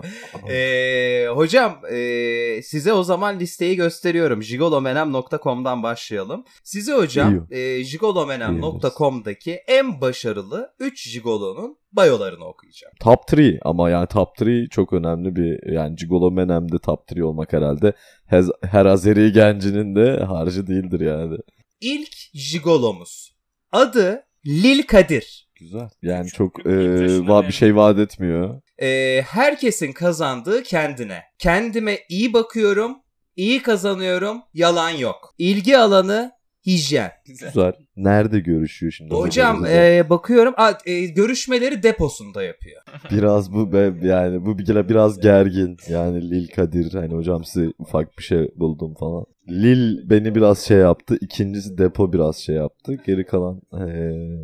[0.50, 4.42] Ee, hocam ee, size o zaman listeyi gösteriyorum.
[4.42, 6.44] Jigolomenem.com'dan başlayalım.
[6.64, 12.94] Size hocam ee, jigolomenem.com'daki en başarılı 3 jigolonun bayolarını okuyacağım.
[13.00, 17.52] Top 3 ama yani top 3 çok önemli bir yani Gigolo Menem'de top 3 olmak
[17.52, 17.92] herhalde
[18.30, 21.36] hez- her Azeri gencinin de harcı değildir yani.
[21.80, 23.36] İlk jigolomuz.
[23.72, 25.48] Adı Lil Kadir.
[25.54, 25.88] Güzel.
[26.02, 28.60] Yani Çok çok e, va- bir şey vaat etmiyor.
[28.82, 31.22] Ee, herkesin kazandığı kendine.
[31.38, 32.96] Kendime iyi bakıyorum,
[33.36, 35.34] iyi kazanıyorum, yalan yok.
[35.38, 36.32] İlgi alanı
[36.66, 37.10] hijyen.
[37.26, 37.48] Güzel.
[37.48, 37.72] Güzel.
[37.96, 39.14] Nerede görüşüyor şimdi?
[39.14, 42.82] Hocam e, bakıyorum a, e, görüşmeleri deposunda yapıyor.
[43.10, 45.76] biraz bu be, yani bu bir biraz gergin.
[45.88, 49.24] Yani Lil Kadir hani hocam size ufak bir şey buldum falan.
[49.48, 51.18] Lil beni biraz şey yaptı.
[51.20, 52.96] İkincisi depo biraz şey yaptı.
[53.06, 54.38] Geri kalan eee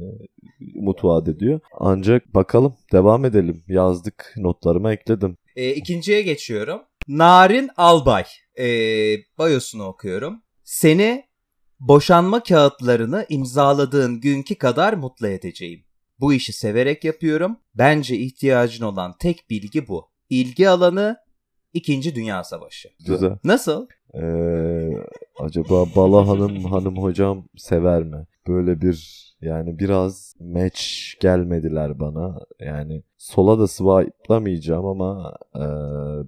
[0.74, 1.60] umut vaat ediyor.
[1.80, 3.64] Ancak bakalım devam edelim.
[3.68, 5.36] Yazdık notlarıma ekledim.
[5.56, 6.80] E, ikinciye geçiyorum.
[7.08, 8.24] Narin Albay.
[8.58, 8.66] E,
[9.38, 10.42] bayosunu okuyorum.
[10.64, 11.24] Seni
[11.88, 15.84] boşanma kağıtlarını imzaladığın günkü kadar mutlu edeceğim.
[16.20, 17.56] Bu işi severek yapıyorum.
[17.74, 20.08] Bence ihtiyacın olan tek bilgi bu.
[20.30, 21.16] İlgi alanı
[21.74, 22.88] İkinci Dünya Savaşı.
[23.06, 23.38] Güzel.
[23.44, 23.86] Nasıl?
[24.14, 24.90] Ee,
[25.40, 28.26] acaba Bala Hanım hanım hocam sever mi?
[28.48, 30.82] Böyle bir yani biraz match
[31.20, 32.38] gelmediler bana.
[32.60, 35.60] Yani sola da swipe'lamayacağım ama ee,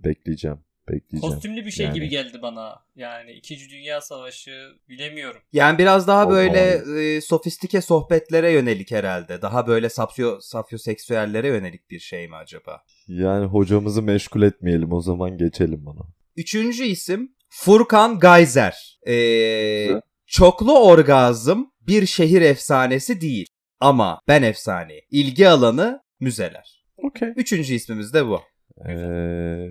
[0.05, 0.59] bekleyeceğim.
[0.89, 1.35] Bekleyeceğim.
[1.35, 1.95] Kostümlü bir şey Yani.
[1.95, 2.85] gibi geldi bana.
[2.97, 3.71] Yani 2.
[3.71, 5.41] Dünya Savaşı bilemiyorum.
[5.53, 9.43] Yani biraz daha O böyle e, sofistike sohbetlere yönelik herhalde.
[9.43, 12.83] Daha böyle sapyo, sapyoseksüellere yönelik bir şey mi acaba?
[13.09, 16.09] Yani hocamızı meşgul etmeyelim o zaman geçelim bunu.
[16.37, 18.99] Üçüncü isim Furkan Gayzer.
[19.09, 19.89] Ee,
[20.27, 23.47] çoklu orgazm bir şehir efsanesi değil.
[23.81, 25.01] Ama ben efsane.
[25.11, 26.85] İlgi alanı müzeler.
[26.97, 27.29] Okey.
[27.37, 28.41] Üçüncü ismimiz de bu.
[28.89, 29.69] Ee,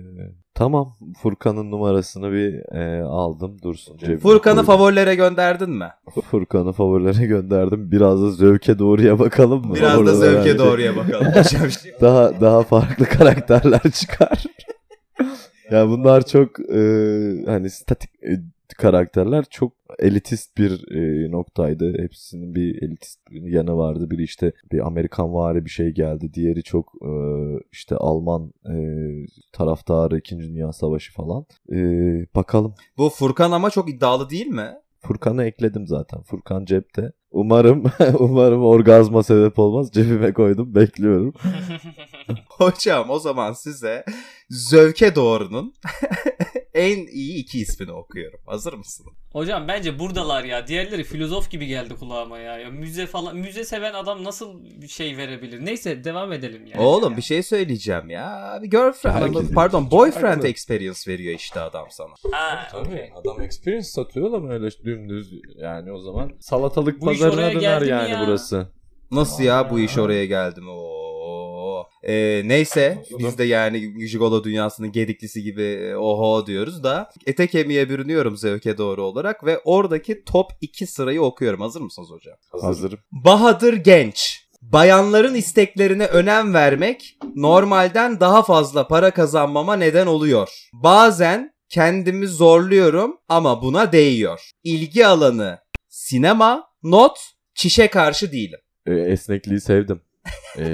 [0.54, 3.96] tamam Furkan'ın numarasını bir ee, aldım dursun.
[3.98, 4.66] cebime Furkan'ı koydum.
[4.66, 5.88] favorilere gönderdin mi?
[6.30, 7.90] Furkan'ı favorilere gönderdim.
[7.90, 9.74] Biraz da zevke doğruya bakalım mı?
[9.74, 11.26] Biraz da Orada zevke bence doğruya bakalım.
[11.50, 14.44] Şimdi- Daha daha farklı karakterler çıkar.
[15.70, 16.80] ya bunlar çok e,
[17.46, 18.32] hani statik e,
[18.78, 22.02] karakterler çok elitist bir e, noktaydı.
[22.02, 24.10] Hepsinin bir elitist bir yanı vardı.
[24.10, 26.34] Biri işte bir Amerikan vari bir şey geldi.
[26.34, 27.10] Diğeri çok e,
[27.72, 28.74] işte Alman e,
[29.52, 30.38] taraftarı 2.
[30.38, 31.46] Dünya Savaşı falan.
[31.72, 31.76] E,
[32.34, 32.74] bakalım.
[32.98, 34.70] bu Furkan ama çok iddialı değil mi?
[35.00, 36.22] Furkan'ı ekledim zaten.
[36.22, 37.12] Furkan cepte.
[37.30, 37.84] Umarım
[38.18, 39.90] umarım orgazma sebep olmaz.
[39.92, 40.74] Cebime koydum.
[40.74, 41.34] Bekliyorum.
[42.48, 44.04] Hocam o zaman size
[44.50, 45.74] Zövke Doğru'nun
[46.74, 48.40] en iyi iki ismini okuyorum.
[48.46, 49.06] Hazır mısın?
[49.32, 50.66] Hocam bence buradalar ya.
[50.66, 52.58] Diğerleri filozof gibi geldi kulağıma ya.
[52.58, 55.64] ya müze falan müze seven adam nasıl bir şey verebilir?
[55.64, 56.80] Neyse devam edelim yani.
[56.80, 58.58] Oğlum bir şey söyleyeceğim ya.
[58.62, 60.48] Bir girlfriend, Herkesin pardon boyfriend farklı.
[60.48, 62.14] experience veriyor işte adam sana.
[62.32, 67.82] Ha, Tabii adam experience satıyor da öyle dümdüz yani o zaman salatalık Bu pazarına döner
[67.82, 68.24] yani ya?
[68.26, 68.68] burası.
[69.10, 70.70] Nasıl ya bu iş oraya geldi mi?
[70.70, 71.13] Oo.
[72.02, 77.88] Ee, neyse biz de yani Jigolo dünyasının gediklisi gibi e, oho diyoruz da ete kemiğe
[77.88, 81.60] bürünüyorum zevke doğru olarak ve oradaki top 2 sırayı okuyorum.
[81.60, 82.34] Hazır mısınız hocam?
[82.60, 82.98] Hazırım.
[83.12, 84.44] Bahadır Genç.
[84.62, 90.68] Bayanların isteklerine önem vermek normalden daha fazla para kazanmama neden oluyor.
[90.72, 94.50] Bazen kendimi zorluyorum ama buna değiyor.
[94.64, 97.18] İlgi alanı sinema, not,
[97.54, 98.58] çişe karşı değilim.
[98.86, 100.00] Ee, esnekliği sevdim.
[100.58, 100.64] Ee,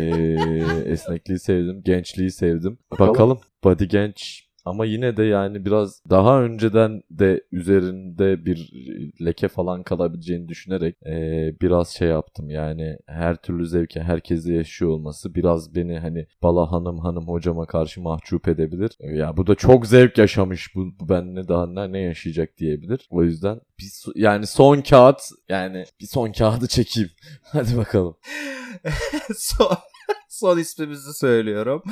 [0.86, 1.82] esnekliği sevdim.
[1.84, 2.78] Gençliği sevdim.
[2.98, 3.40] Bakalım.
[3.64, 8.70] Body genç ama yine de yani biraz daha önceden de üzerinde bir
[9.24, 15.34] leke falan kalabileceğini düşünerek ee, biraz şey yaptım yani her türlü zevki herkese yaşıyor olması
[15.34, 18.90] biraz beni hani bala hanım hanım hocama karşı mahcup edebilir.
[19.00, 23.06] Ee, Ya bu da çok zevk yaşamış bu, bu benle daha ne, ne yaşayacak diyebilir.
[23.10, 27.10] O yüzden bir, yani son kağıt yani bir son kağıdı çekeyim.
[27.42, 28.16] Hadi bakalım.
[29.36, 29.76] son,
[30.28, 31.82] son ismimizi söylüyorum.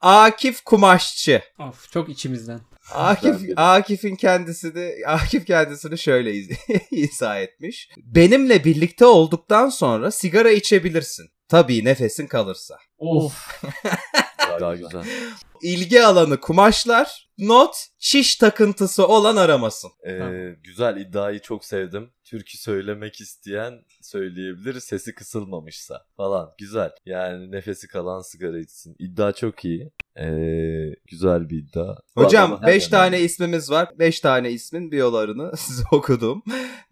[0.00, 1.42] Akif Kumaşçı.
[1.58, 2.60] Of çok içimizden.
[2.94, 6.50] Akif de- Akif'in kendisini Akif kendisini şöyle iz-
[6.90, 7.88] izah etmiş.
[7.96, 11.26] Benimle birlikte olduktan sonra sigara içebilirsin.
[11.48, 12.76] Tabii nefesin kalırsa.
[12.98, 13.62] Of.
[14.60, 15.04] Daha güzel.
[15.62, 17.26] İlgi alanı kumaşlar.
[17.38, 19.90] Not şiş takıntısı olan aramasın.
[20.02, 20.34] Ee, Tamam.
[20.64, 22.10] güzel iddiayı çok sevdim.
[22.24, 26.50] Türkü söylemek isteyen söyleyebilir sesi kısılmamışsa falan.
[26.58, 26.90] Güzel.
[27.06, 28.96] Yani nefesi kalan sigara içsin.
[28.98, 29.90] İddia çok iyi.
[30.18, 31.96] Ee, güzel bir iddia.
[32.14, 33.88] Hocam adamı her 5 zaman- tane ismimiz var.
[33.98, 36.42] 5 tane ismin biyolarını size okudum.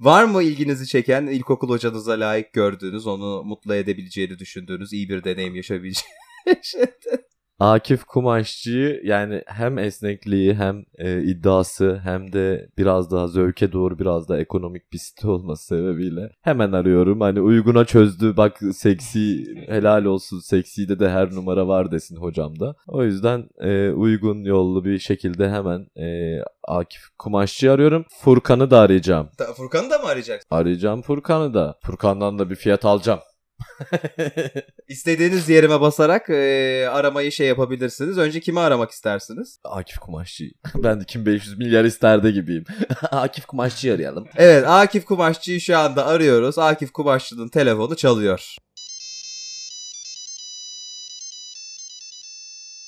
[0.01, 5.55] Var mı ilginizi çeken ilkokul hocanıza layık gördüğünüz, onu mutlu edebileceğini düşündüğünüz, iyi bir deneyim
[5.55, 6.05] yaşayabileceğiniz?
[7.61, 14.29] Akif Kumaşçı'yı yani hem esnekliği hem e, iddiası hem de biraz daha zevke doğru biraz
[14.29, 17.21] daha ekonomik bir site olması sebebiyle hemen arıyorum.
[17.21, 22.75] Hani uyguna çözdü bak seksi helal olsun sekside de her numara var desin hocam da.
[22.87, 26.39] O yüzden e, uygun yollu bir şekilde hemen e,
[26.69, 28.05] Akif Kumaşçı'yı arıyorum.
[28.21, 29.29] Furkan'ı da arayacağım.
[29.57, 30.49] Furkan'ı da mı arayacaksın?
[30.51, 31.79] Arayacağım Furkan'ı da.
[31.83, 33.21] Furkan'dan da bir fiyat alacağım.
[34.89, 38.19] İstediğiniz yerime basarak e, aramayı şey yapabilirsiniz.
[38.19, 39.59] Önce kimi aramak istersiniz?
[39.65, 40.45] Akif Kumaşçı.
[40.75, 42.65] ben de kim 500 milyar isterde gibiyim.
[43.11, 44.29] Akif Kumaşçı'yı arayalım.
[44.37, 46.59] Evet Akif Kumaşçı'yı şu anda arıyoruz.
[46.59, 48.57] Akif Kumaşçı'nın telefonu çalıyor.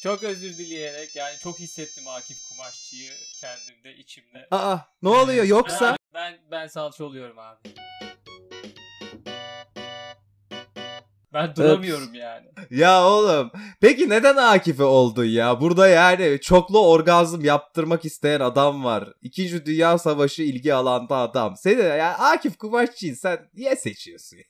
[0.02, 4.46] Çok özür dileyerek yani çok hissettim Akif Kumaşçı'yı kendimde içimde.
[4.50, 5.96] Aa ne oluyor yoksa?
[6.14, 7.58] Ben ben salça oluyorum abi.
[11.36, 12.46] Ben duramıyorum yani.
[12.70, 15.60] Ya oğlum peki neden Akif'e oldun ya?
[15.60, 19.08] Burada yani çoklu orgazm yaptırmak isteyen adam var.
[19.22, 21.56] İkinci Dünya Savaşı ilgi alanda adam.
[21.56, 24.44] Seni ya Akif Kumaşçı'yı sen niye seçiyorsun ya?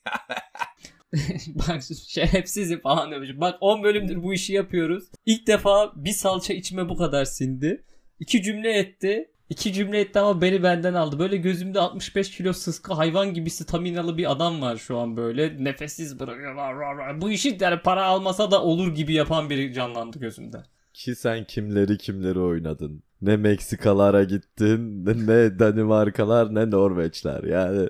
[1.55, 3.41] Bak şerefsizim falan demişim.
[3.41, 5.05] Bak 10 bölümdür bu işi yapıyoruz.
[5.27, 7.85] İlk defa bir salça içime bu kadar sindi.
[8.21, 9.31] İki cümle etti.
[9.51, 11.19] İki cümle etti ama beni benden aldı.
[11.19, 15.65] Böyle gözümde 65 kilo sıskı hayvan gibi staminalı bir adam var şu an böyle.
[15.65, 17.21] Nefessiz bırakıyor.
[17.21, 20.57] Bu işi yani para almasa da olur gibi yapan biri canlandı gözümde.
[20.93, 23.03] Ki sen kimleri kimleri oynadın.
[23.23, 27.45] Ne Meksikalara gittin, ne- Danimarkalar, ne Norveçler.
[27.45, 27.89] Yani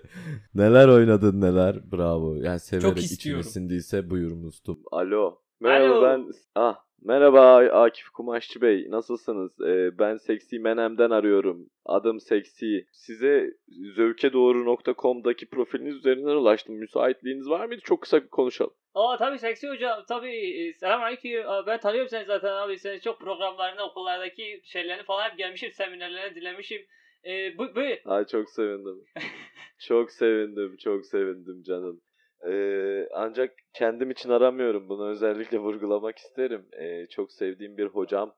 [0.54, 1.92] neler oynadın neler.
[1.92, 2.34] Bravo.
[2.36, 3.40] Yani severek istiyorum.
[3.40, 4.78] içime sindiyse buyur Mustum.
[4.92, 5.38] Alo.
[5.60, 6.02] Merhaba Alo.
[6.02, 6.26] ben...
[6.54, 6.74] Ah,
[7.06, 8.86] merhaba Akif Kumaşçı Bey.
[8.88, 9.60] Nasılsınız?
[9.60, 11.66] Ee, ben Seksi Menem'den arıyorum.
[11.84, 12.86] Adım Seksi.
[12.92, 13.50] Size
[13.96, 16.74] zevkedoğru.com'daki profiliniz üzerinden ulaştım.
[16.74, 17.80] Müsaitliğiniz var mıydı?
[17.84, 18.74] Çok kısa konuşalım.
[18.94, 23.84] Aa tabii seksi hocam tabii selamünaleyküm Aa, ben tanıyorum seni zaten abi seni çok programlarına
[23.84, 26.82] okullardaki şeylerini falan hep gelmişim seminerlerine dinlemişim.
[27.26, 27.96] Ee, bu, buyur.
[28.04, 29.04] Ay çok sevindim.
[29.78, 32.00] çok sevindim, çok sevindim canım.
[32.48, 34.88] Ee, ancak kendim için aramıyorum.
[34.88, 36.68] Bunu özellikle vurgulamak isterim.
[36.72, 38.34] Ee, çok sevdiğim bir hocam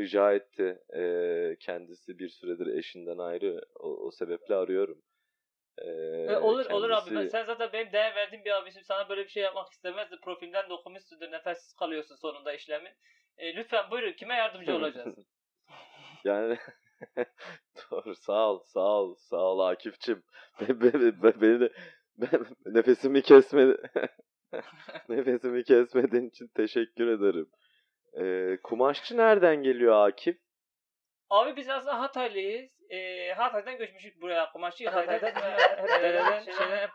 [0.00, 0.78] rica etti.
[0.96, 3.60] Ee, kendisi bir süredir eşinden ayrı.
[3.80, 5.02] O, o sebeple arıyorum.
[5.78, 9.24] Ee, olur olur abi kendisi- ben, sen zaten benim değer verdiğim bir abisim sana böyle
[9.24, 12.92] bir şey yapmak istemezdi profilden de okumuşsundur nefessiz kalıyorsun sonunda işlemin.
[13.38, 15.18] Ee, lütfen buyurun kime yardımcı olacağız?
[16.24, 16.58] Yani
[17.90, 20.22] doğru sağ ol sağ ol sağ ol Akif'cim.
[20.60, 21.72] Be, be, be- be- beni de
[22.66, 23.76] nefesimi kesme
[25.08, 27.50] nefesimi kesmediğin için teşekkür ederim.
[28.20, 30.38] Ee, kumaşçı nereden geliyor Akif?
[31.30, 32.70] Abi biz aslında Hataylıyız.
[32.90, 34.52] Ee, Hatay'dan göçmüşüz buraya.
[34.52, 36.90] Kumaşçı Hatay'dan hep dededen şeyden hep,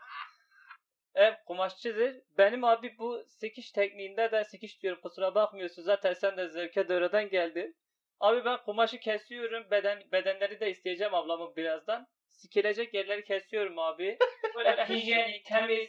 [1.14, 2.16] hep kumaşçıdır.
[2.38, 5.82] Benim abi bu sikiş tekniğinde de sikiş diyorum kusura bakmıyorsun.
[5.82, 7.76] Zaten sen de zevke döreden geldin.
[8.20, 9.70] Abi ben kumaşı kesiyorum.
[9.70, 12.06] Beden bedenleri de isteyeceğim ablamın birazdan.
[12.40, 14.18] Sikilecek yerleri kesiyorum abi.
[14.56, 15.88] Böyle hijyenik, temiz,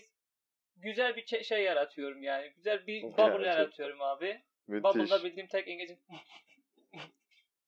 [0.75, 2.53] güzel bir şey yaratıyorum yani.
[2.55, 4.41] Güzel bir bubble yaratıyorum abi.
[4.67, 4.83] Müthiş.
[4.83, 6.01] Bubble'da bildiğim tek İngilizce.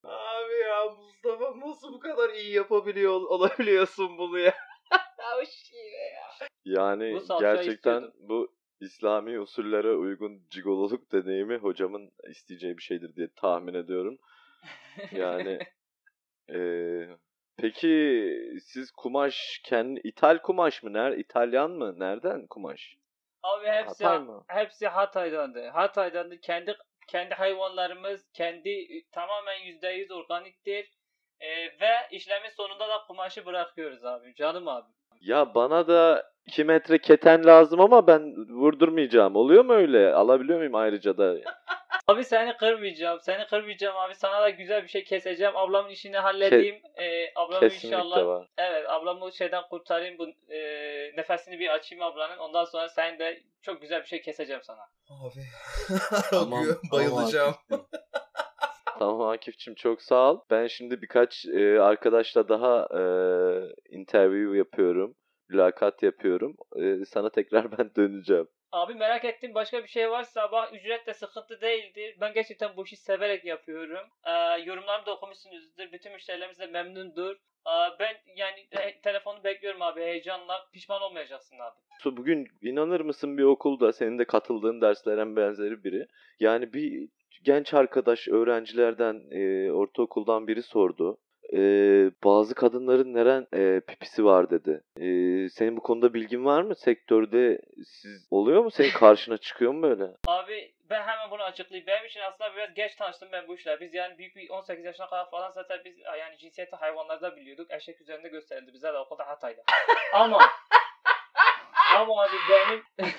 [0.04, 4.54] Abi ya Mustafa nasıl bu kadar iyi yapabiliyor olabiliyorsun bunu ya?
[5.42, 6.48] o şiire ya.
[6.66, 8.14] Yani Bu gerçekten istiyordum.
[8.20, 14.18] bu İslami usullere uygun cigololuk deneyimi hocamın isteyeceği bir şeydir diye tahmin ediyorum.
[15.12, 15.60] Yani
[16.50, 17.10] eee,
[17.58, 18.30] peki
[18.66, 20.94] siz kumaş kendi İtal kumaş mı?
[20.94, 22.00] Ner İtalyan mı?
[22.00, 22.96] Nereden kumaş?
[23.44, 24.44] Abi hepsi Hatay mı?
[24.48, 25.68] hepsi Hatay'dandı.
[25.68, 26.40] Hatay'dandı.
[26.40, 26.76] Kendi
[27.08, 30.92] kendi hayvanlarımız kendi tamamen %100 organiktir.
[31.40, 34.36] Ee, ve işlemin sonunda da kumaşı bırakıyoruz abi.
[34.36, 34.88] Canım abi.
[35.22, 39.36] Ya bana da 2 metre keten lazım ama ben vurdurmayacağım.
[39.36, 40.14] Oluyor mu öyle?
[40.14, 41.36] Alabiliyor muyum ayrıca da?
[42.08, 43.20] Abi seni kırmayacağım.
[43.22, 44.16] Seni kırmayacağım abi.
[44.16, 45.58] Sana da güzel bir şey keseceğim.
[45.58, 46.82] Ablamın işini halledeyim.
[46.96, 48.48] Ee, ablamı inşallah var.
[48.58, 50.18] Evet ablamı şeyden kurtarayım.
[50.18, 50.60] Bu e,
[51.18, 52.38] nefesini bir açayım ablanın.
[52.38, 54.82] Ondan sonra sen de çok güzel bir şey keseceğim sana.
[55.10, 55.40] Abi.
[56.30, 57.56] Tamam, Bayılacağım.
[59.00, 60.40] Tamam Akif'cim çok sağ ol.
[60.50, 63.04] Ben şimdi birkaç e, arkadaşla daha e,
[63.90, 65.16] interview yapıyorum.
[65.50, 66.56] Mülakat yapıyorum.
[66.76, 68.48] E, sana tekrar ben döneceğim.
[68.74, 72.16] Abi merak ettim başka bir şey varsa ama ücret de sıkıntı değildir.
[72.22, 74.08] Ben gerçekten bu işi severek yapıyorum.
[74.26, 74.32] Ee,
[74.66, 75.92] yorumlarımı da okumuşsunuzdur.
[75.92, 77.36] Bütün müşterilerimiz de memnundur.
[77.68, 80.54] Ee, ben yani e, telefonu bekliyorum abi heyecanla.
[80.74, 81.76] Pişman olmayacaksın abi.
[82.00, 86.08] Su, Bugün inanır mısın bir okulda senin de katıldığın derslerin benzeri biri.
[86.40, 87.10] Yani bir
[87.44, 91.18] genç arkadaş öğrencilerden e, ortaokuldan biri sordu.
[91.54, 91.62] E,
[92.24, 94.82] bazı kadınların neren e, pipisi var dedi.
[94.98, 95.06] E,
[95.50, 96.76] senin bu konuda bilgin var mı?
[96.76, 98.72] Sektörde siz oluyor mu?
[98.72, 100.12] Senin karşına çıkıyor mu böyle?
[100.28, 101.88] Abi ben hemen bunu açıklayayım.
[101.88, 103.80] Benim için aslında biraz geç tanıştım ben bu işler.
[103.80, 107.72] Biz yani büyük bir 18 yaşına kadar falan zaten biz yani cinsiyeti hayvanlarda biliyorduk.
[107.72, 109.62] Eşek üzerinde gösterildi bize de okulda Hatay'da.
[110.14, 110.40] ama
[111.96, 112.84] ama abi benim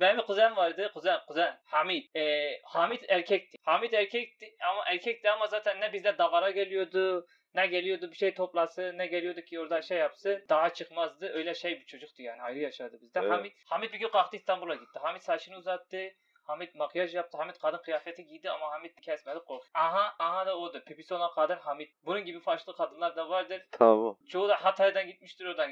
[0.00, 0.90] benim bir kuzen vardı.
[0.94, 1.58] Kuzen, kuzen.
[1.64, 2.16] Hamit.
[2.16, 3.58] Ee, Hamit erkekti.
[3.62, 8.94] Hamit erkekti ama erkekti ama zaten ne bizde davara geliyordu Ne geliyordu bir şey toplası,
[8.96, 10.44] ne geliyordu ki orada şey yapsı.
[10.48, 11.32] Daha çıkmazdı.
[11.32, 12.42] Öyle şey bir çocuktu yani.
[12.42, 13.20] Ayrı yaşadı bizde.
[13.20, 13.30] Evet.
[13.30, 14.98] Hamit Hamit bir gün kalktı İstanbul'a gitti.
[14.98, 16.12] Hamit saçını uzattı.
[16.42, 17.38] Hamit makyaj yaptı.
[17.38, 19.70] Hamit kadın kıyafeti giydi ama Hamit kesmedi korktu.
[19.74, 20.80] Aha aha da odur.
[20.80, 21.90] Pipisi olan kadın Hamit.
[22.04, 23.62] Bunun gibi faşlı kadınlar da vardır.
[23.70, 24.16] Tamam.
[24.28, 25.70] Çoğu da Hatay'dan gitmiştir oradan.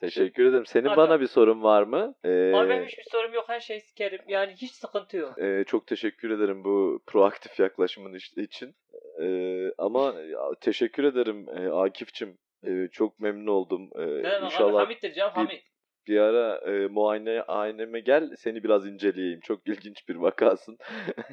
[0.00, 0.66] Teşekkür ederim.
[0.66, 0.96] Senin Hadi.
[0.96, 2.14] bana bir sorun var mı?
[2.24, 3.48] Ee, Abi benim hiçbir sorum yok.
[3.48, 4.20] Her şey sikerim.
[4.28, 5.38] Yani hiç sıkıntı yok.
[5.38, 8.74] Ee, çok teşekkür ederim bu proaktif yaklaşımın için.
[9.22, 10.14] Ee, ama
[10.60, 12.38] teşekkür ederim e, Akif'cim.
[12.66, 13.90] Ee, çok memnun oldum.
[13.98, 14.44] Ne demek abi?
[14.44, 15.62] inşallah Hamit'tir canım bir- Hamit.
[16.08, 19.40] bir ara e, muayene ayneme gel seni biraz inceleyeyim.
[19.40, 20.78] Çok ilginç bir vakasın.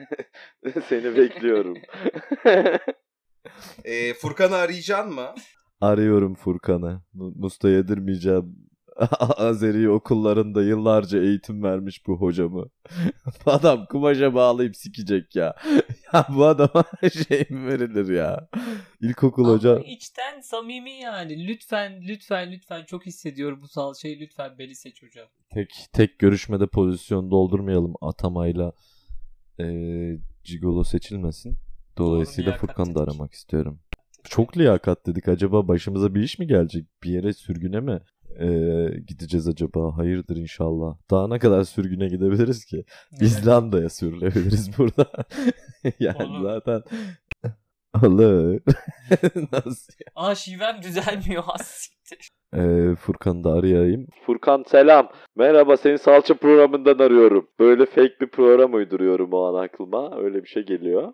[0.88, 1.78] seni bekliyorum.
[3.86, 5.36] Ee, Furkan'ı arayacaksın mı?
[5.82, 7.02] Arıyorum Furkan'ı.
[7.14, 8.69] Mu- Musta yedirmeyeceğim.
[9.38, 12.66] Azeri okullarında yıllarca eğitim vermiş bu hocamı.
[13.46, 15.56] Adam kumaşa bağlayıp sikecek ya.
[16.14, 16.84] ya bu adama
[17.28, 18.50] şey mi verilir ya?
[19.02, 19.80] İlkokul Ama hoca.
[19.80, 21.48] içten samimi yani.
[21.48, 25.28] Lütfen lütfen lütfen çok hissediyorum bu sal şey lütfen beni seç hocam.
[25.54, 28.72] Tek tek görüşmede pozisyon doldurmayalım atamayla
[29.60, 31.58] eee Cigolo seçilmesin.
[31.98, 33.80] Dolayısıyla Furkan'ı da aramak istiyorum.
[34.24, 35.28] Çok liyakat dedik.
[35.28, 36.86] Acaba başımıza bir iş mi gelecek?
[37.04, 38.00] Bir yere sürgüne mi
[38.40, 39.98] eee, gideceğiz acaba?
[39.98, 40.98] Hayırdır inşallah.
[41.12, 42.84] Daha ne kadar sürgüne gidebiliriz ki?
[43.22, 45.12] İzlanda'ya sürülebiliriz burada.
[46.00, 46.44] yani Olur.
[46.44, 46.82] zaten
[48.04, 48.60] Olur.
[49.52, 49.94] Nasıl?
[50.16, 52.30] Aa şivem düzelmiyor ha siktir.
[52.56, 54.08] Ee, Furkan'ı da arayayım.
[54.26, 55.10] Furkan selam.
[55.36, 57.48] Merhaba seni salça programından arıyorum.
[57.60, 60.18] Böyle fake bir program uyduruyorum o an aklıma.
[60.18, 61.14] Öyle bir şey geliyor.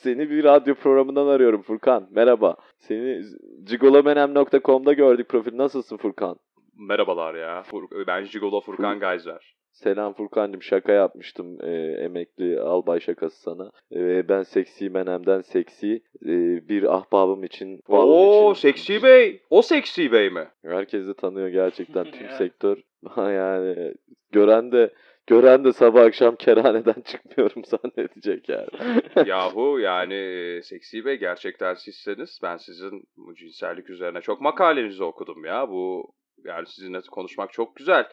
[0.00, 2.08] seni bir radyo programından arıyorum Furkan.
[2.10, 2.56] Merhaba.
[2.78, 3.22] Seni
[3.66, 5.56] gigolomenem.com'da gördük profil.
[5.56, 6.36] Nasılsın Furkan?
[6.78, 7.62] Merhabalar ya.
[7.62, 9.54] Fur- ben Jigolo Furkan Gayzer.
[9.72, 11.70] Selam Furkan'cığım şaka yapmıştım e,
[12.04, 13.70] emekli albay şakası sana.
[13.94, 16.28] E, ben seksi menemden seksi e,
[16.68, 17.80] bir ahbabım için.
[17.88, 19.42] Oo için- Seksi Bey.
[19.50, 20.48] O Seksi Bey mi?
[20.64, 22.78] Herkes de tanıyor gerçekten tüm sektör.
[23.16, 23.94] yani
[24.32, 24.90] gören de
[25.26, 28.68] gören de sabah akşam kerhaneden çıkmıyorum zannedecek yani.
[29.26, 35.44] Yahu yani e, Seksi Bey gerçekten sizseniz ben sizin bu cinsellik üzerine çok makalenizi okudum
[35.44, 35.68] ya.
[35.70, 36.12] Bu
[36.44, 38.08] yani sizinle konuşmak çok güzel.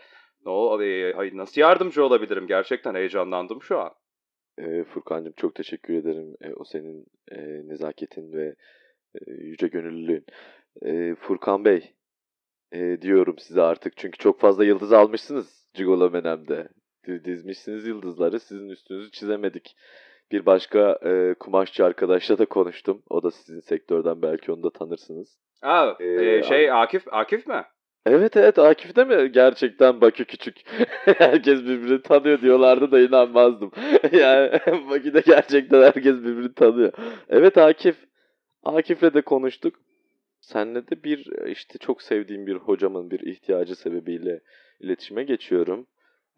[0.45, 2.47] Ne o, e, hayır, nasıl yardımcı olabilirim?
[2.47, 3.91] Gerçekten heyecanlandım şu an.
[4.57, 6.35] e, Furkan'cığım çok teşekkür ederim.
[6.41, 8.55] E, o senin e, nezaketin ve
[9.15, 10.25] e, yüce gönüllülüğün.
[10.85, 11.93] E, Furkan Bey
[12.71, 16.69] e, diyorum size artık çünkü çok fazla yıldız almışsınız Cigolo Menem'de.
[17.07, 19.75] Di- Dizmişsiniz yıldızları sizin üstünüzü çizemedik.
[20.31, 23.03] Bir başka e, kumaşçı arkadaşla da konuştum.
[23.09, 25.37] O da sizin sektörden belki onu da tanırsınız.
[25.61, 27.63] Aa, Ee, e, şey Akif Akif mi?
[28.09, 29.31] Evet evet Akif de mi?
[29.31, 30.55] Gerçekten Bakü küçük.
[31.05, 33.71] herkes birbirini tanıyor diyorlardı da inanmazdım.
[34.11, 34.51] yani
[34.89, 36.91] Bakü'de gerçekten herkes birbirini tanıyor.
[37.29, 37.95] Evet Akif.
[38.63, 39.75] Akif'le de konuştuk.
[40.41, 44.39] Senle de bir işte çok sevdiğim bir hocamın bir ihtiyacı sebebiyle
[44.79, 45.87] iletişime geçiyorum.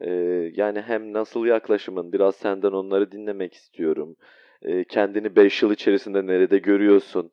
[0.01, 0.11] Ee,
[0.55, 4.15] yani hem nasıl yaklaşımın biraz senden onları dinlemek istiyorum.
[4.61, 7.31] Ee, kendini 5 yıl içerisinde nerede görüyorsun?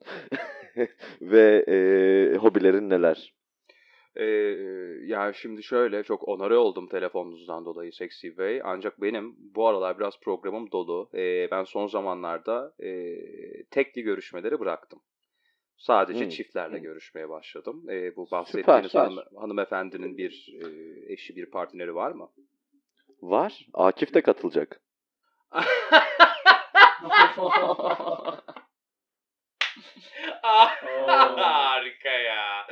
[1.21, 3.38] Ve e, hobilerin neler?
[4.15, 4.23] Ee,
[5.05, 8.61] ya şimdi şöyle çok onore oldum telefonunuzdan dolayı Seksi Bey.
[8.63, 11.09] Ancak benim bu aralar biraz programım dolu.
[11.13, 13.15] Ee, ben son zamanlarda e,
[13.63, 14.99] tekli görüşmeleri bıraktım.
[15.77, 16.29] Sadece Hmm.
[16.29, 16.83] çiftlerle Hmm.
[16.83, 17.85] görüşmeye başladım.
[17.89, 19.05] Ee, bu bahsettiğiniz süper.
[19.05, 20.67] hanım, hanımefendinin bir e,
[21.13, 22.29] eşi, bir partneri var mı?
[23.21, 23.67] Var.
[23.73, 24.81] Akif de katılacak.
[31.07, 32.67] Harika ya.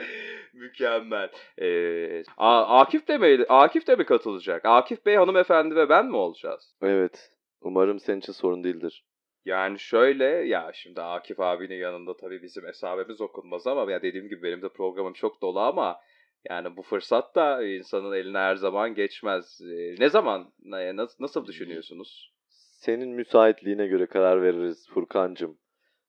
[0.53, 1.29] Mükemmel.
[1.61, 4.65] Ee, A- Akif de mi Akif de mi katılacak?
[4.65, 6.75] Akif Bey hanımefendi ve ben mi olacağız?
[6.81, 7.31] Evet.
[7.61, 9.03] Umarım senin için sorun değildir.
[9.45, 14.43] Yani şöyle ya şimdi Akif abinin yanında tabii bizim hesabımız okunmaz ama ya dediğim gibi
[14.43, 15.99] benim de programım çok dolu ama
[16.49, 19.61] yani bu fırsat da insanın eline her zaman geçmez.
[19.61, 22.33] Ee, ne zaman nasıl, nasıl düşünüyorsunuz?
[22.49, 25.57] Senin müsaitliğine göre karar veririz Furkancım.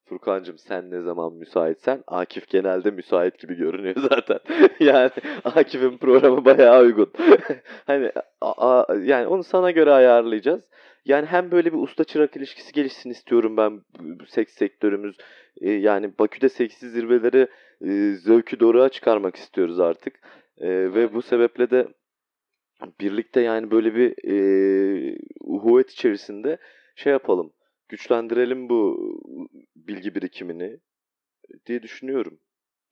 [0.08, 4.38] Furkancım sen ne zaman müsaitsen Akif genelde müsait gibi görünüyor zaten.
[4.80, 5.10] yani
[5.44, 7.12] Akif'in programı bayağı uygun.
[7.86, 10.62] hani a- a- yani onu sana göre ayarlayacağız.
[11.04, 13.80] Yani hem böyle bir usta çırak ilişkisi gelişsin istiyorum ben
[14.28, 15.16] seks sektörümüz.
[15.60, 17.46] Ee, yani Bakü'de seksi zirveleri
[17.84, 20.14] e, zevkü doğruğa çıkarmak istiyoruz artık.
[20.58, 21.88] Ee, ve bu sebeple de
[23.00, 26.58] birlikte yani böyle bir e, uhuvvet içerisinde
[26.96, 27.52] şey yapalım.
[27.88, 28.98] Güçlendirelim bu
[29.76, 30.78] bilgi birikimini
[31.66, 32.38] diye düşünüyorum.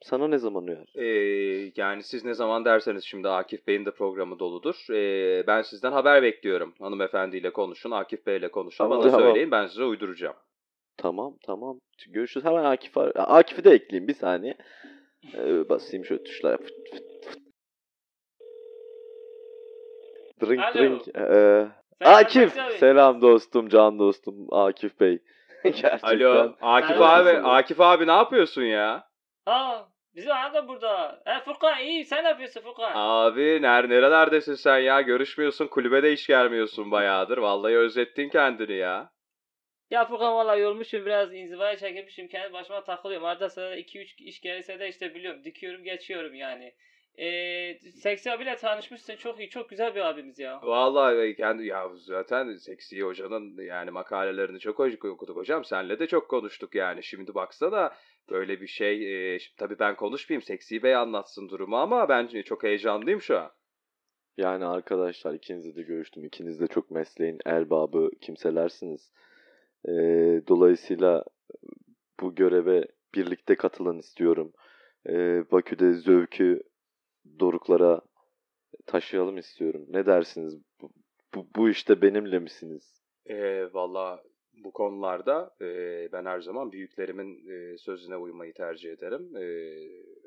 [0.03, 0.93] Sana ne zaman uyar?
[0.95, 4.87] Ee, yani siz ne zaman derseniz şimdi Akif Bey'in de programı doludur.
[4.91, 6.75] Ee, ben sizden haber bekliyorum.
[6.81, 8.85] Hanımefendiyle konuşun, Akif Bey'le konuşun.
[8.85, 9.27] Tamam, Bana tamam.
[9.27, 10.37] söyleyin ben size uyduracağım.
[10.97, 11.79] Tamam tamam.
[12.09, 12.45] Görüşürüz.
[12.45, 14.57] Hemen Akif ar- Akif'i de ekleyeyim bir saniye.
[15.35, 16.57] Ee, basayım şöyle tuşlara.
[16.57, 17.39] Fıt fıt fıt.
[20.43, 20.75] Drink Alo.
[20.75, 21.09] drink.
[21.17, 21.69] Ee,
[22.05, 22.53] Akif.
[22.79, 25.19] Selam dostum, can dostum Akif Bey.
[25.65, 26.09] Gerçekten.
[26.09, 27.05] Alo Akif Alo.
[27.05, 29.09] abi Akif abi ne yapıyorsun ya?
[29.45, 31.23] Ha bizim adam burada.
[31.27, 32.93] E Furkan iyi sen ne yapıyorsun Furkan?
[32.95, 35.01] Abi ner nerelerdesin sen ya?
[35.01, 37.39] Görüşmüyorsun kulübe de hiç gelmiyorsun bayağıdır.
[37.39, 39.11] Vallahi özlettin kendini ya.
[39.91, 43.27] Ya Furkan valla yormuşum biraz inzivaya çekilmişim kendi başıma takılıyorum.
[43.27, 46.75] Arada sırada 2-3 iş gelirse de işte biliyorum dikiyorum geçiyorum yani.
[47.19, 50.61] Eee Seksi abiyle tanışmışsın çok iyi çok güzel bir abimiz ya.
[50.63, 55.65] Vallahi kendi ya zaten Seksi Hoca'nın yani makalelerini çok okuduk hocam.
[55.65, 57.03] Senle de çok konuştuk yani.
[57.03, 57.95] Şimdi baksana
[58.31, 58.95] böyle bir şey.
[59.35, 60.43] E, şimdi tabii ben konuşmayayım.
[60.43, 63.51] Seksi Bey anlatsın durumu ama ben çok heyecanlıyım şu an.
[64.37, 66.25] Yani arkadaşlar ikinizle de görüştüm.
[66.25, 69.13] İkiniz de çok mesleğin erbabı kimselersiniz.
[69.89, 69.93] Ee,
[70.49, 71.25] dolayısıyla
[72.21, 74.53] bu göreve birlikte katılın istiyorum.
[75.09, 76.63] Ee, Bakü'de zövkü
[77.41, 78.01] doruklara
[78.87, 79.87] taşıyalım istiyorum.
[79.89, 80.59] Ne dersiniz?
[80.81, 80.91] Bu,
[81.35, 83.03] bu, bu işte benimle misiniz?
[83.27, 84.23] E, Valla
[84.65, 85.67] bu konularda e,
[86.13, 89.37] ben her zaman büyüklerimin e, sözüne uymayı tercih ederim.
[89.37, 89.47] E,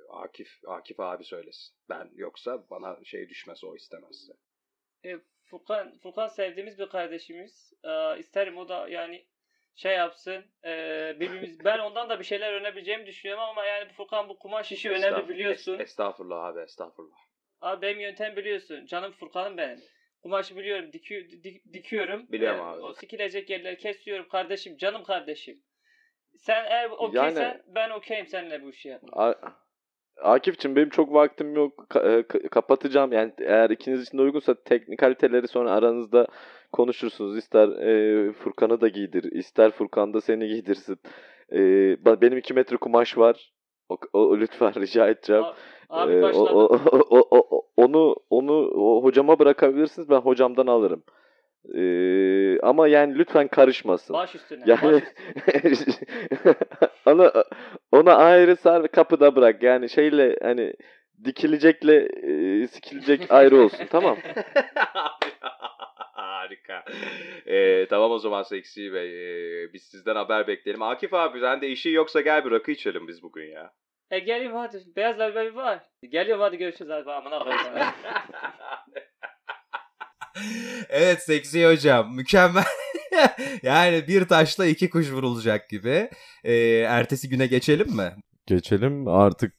[0.10, 1.76] Akif Akif abi söylesin.
[1.90, 4.34] Ben yoksa bana şey düşmez o istemezse.
[5.06, 5.20] E,
[5.50, 7.74] Furkan, Furkan sevdiğimiz bir kardeşimiz.
[7.84, 9.26] Ee, isterim o da yani
[9.82, 10.46] şey yapsın.
[10.66, 14.90] Ee, birbirimiz ben ondan da bir şeyler öğrenebileceğimi düşünüyorum ama yani Furkan bu kumaş işi
[14.92, 15.78] önemli biliyorsun.
[15.78, 17.18] Es- Estağfurullah abi estağfurullah.
[17.62, 18.86] Abi benim yöntem biliyorsun.
[18.86, 19.80] Canım Furkan'ım benim.
[20.24, 20.94] Kumaşı biliyorum.
[20.94, 22.28] Diki, dik- dikiyorum.
[22.32, 22.82] Biliyorum Ee, abi.
[22.82, 24.78] O sikilecek yerleri kesiyorum kardeşim.
[24.78, 25.64] Canım kardeşim.
[26.38, 29.36] Sen eğer okeysen Yani- ben okeyim seninle bu işi yapmaya.
[30.24, 31.86] Akif'cim benim çok vaktim yok.
[31.90, 33.12] Ka- e, ka- kapatacağım.
[33.12, 36.28] Yani eğer ikiniz için de uygunsa teknikaliteleri sonra aranızda
[36.72, 37.38] konuşursunuz.
[37.38, 40.98] İster e, Furkan'ı da giydir, ister Furkan da seni giydirsin.
[41.54, 41.60] E,
[42.22, 43.54] benim iki metre kumaş var.
[43.90, 45.44] O, o- lütfen rica edeceğim.
[45.44, 45.54] A-
[45.90, 46.46] Abi Ee, o-
[47.10, 50.10] o- o- o- onu onu o hocama bırakabilirsiniz.
[50.10, 51.04] Ben hocamdan alırım.
[51.76, 54.14] Ee, ama yani lütfen karışmasın.
[54.14, 54.64] Baş üstüne.
[54.66, 55.96] Yani baş üstüne.
[57.06, 57.34] ona
[57.92, 59.64] ona ayrı sar ve kapıda bırak.
[59.64, 60.74] Yani şeyle hani
[61.26, 63.86] dikilecekle e, sikilecek ayrı olsun.
[63.90, 64.18] Tamam.
[66.14, 66.84] Harika.
[67.46, 69.64] Ee, tamam o zaman Seksi Bey.
[69.64, 70.82] Ee, biz sizden haber bekleyelim.
[70.82, 73.74] Akif abi sen de işin yoksa gel bir rakı içelim biz bugün ya.
[74.12, 74.78] E geleyim hadi.
[74.96, 75.80] Beyaz labeli var.
[76.10, 77.08] Geliyorum hadi görüşürüz.
[77.08, 77.94] Amına koyayım sana.
[80.90, 82.64] Evet seksi hocam mükemmel.
[83.64, 86.10] yani bir taşla iki kuş vurulacak gibi.
[86.44, 86.56] Ee,
[86.88, 88.16] ertesi güne geçelim mi?
[88.46, 89.54] Geçelim artık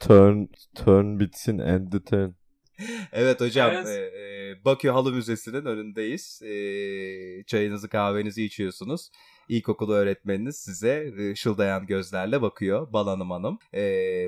[0.00, 2.30] turn turn bitsin end the turn.
[3.12, 3.86] Evet hocam Evet.
[3.86, 6.42] e, e, Bakü Halı Müzesi'nin önündeyiz.
[6.42, 6.52] E,
[7.46, 9.10] çayınızı kahvenizi içiyorsunuz.
[9.48, 12.92] İlkokulu öğretmeniniz size ışıldayan gözlerle bakıyor.
[12.92, 13.58] Bal Hanım Hanım.
[13.74, 13.80] E,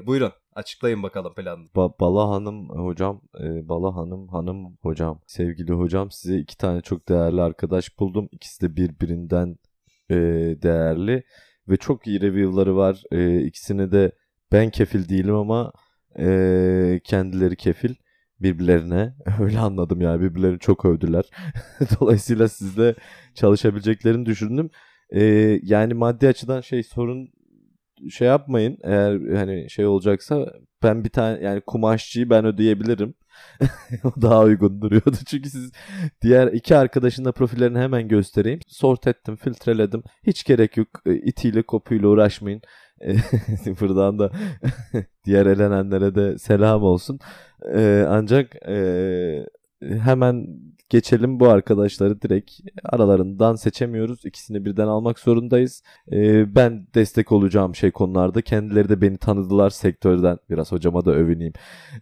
[0.07, 1.66] buyurun açıklayın bakalım planını.
[1.66, 5.21] Ba- Bala Hanım hocam, e, Bala Hanım hanım hocam.
[5.27, 8.29] Sevgili hocam size iki tane çok değerli arkadaş buldum.
[8.33, 9.59] İkisi de birbirinden
[10.11, 10.14] e,
[10.62, 11.23] değerli
[11.68, 13.03] ve çok iyi review'ları var.
[13.12, 14.12] E, ikisine de
[14.53, 15.73] ben kefil değilim ama
[16.18, 17.95] e, kendileri kefil
[18.41, 19.14] birbirlerine.
[19.41, 21.25] Öyle anladım yani birbirlerini çok övdüler.
[22.01, 22.95] Dolayısıyla sizle
[23.35, 24.71] çalışabileceklerini düşündüm.
[25.12, 25.22] E,
[25.62, 27.28] yani maddi açıdan şey sorun
[28.11, 30.52] şey yapmayın eğer hani şey olacaksa
[30.82, 33.14] ben bir tane yani kumaşçıyı ben ödeyebilirim.
[34.04, 35.16] o daha uygun duruyordu.
[35.26, 35.72] Çünkü siz
[36.22, 38.61] diğer iki arkadaşın da profillerini hemen göstereyim.
[38.68, 40.02] Sort ettim, filtreledim.
[40.26, 40.88] Hiç gerek yok.
[41.06, 42.62] E, itiyle kopuyla uğraşmayın.
[43.04, 43.14] E,
[43.80, 44.32] Buradan da
[45.24, 47.18] diğer elenenlere de selam olsun.
[47.74, 48.54] E, ancak
[49.80, 50.46] hemen
[50.91, 52.51] geçelim bu arkadaşları direkt
[52.84, 54.24] aralarından seçemiyoruz.
[54.24, 55.82] İkisini birden almak zorundayız.
[56.12, 58.43] Ee, ben destek olacağım şey konularda.
[58.43, 60.38] Kendileri de beni tanıdılar sektörden.
[60.51, 61.53] Biraz hocama da övüneyim.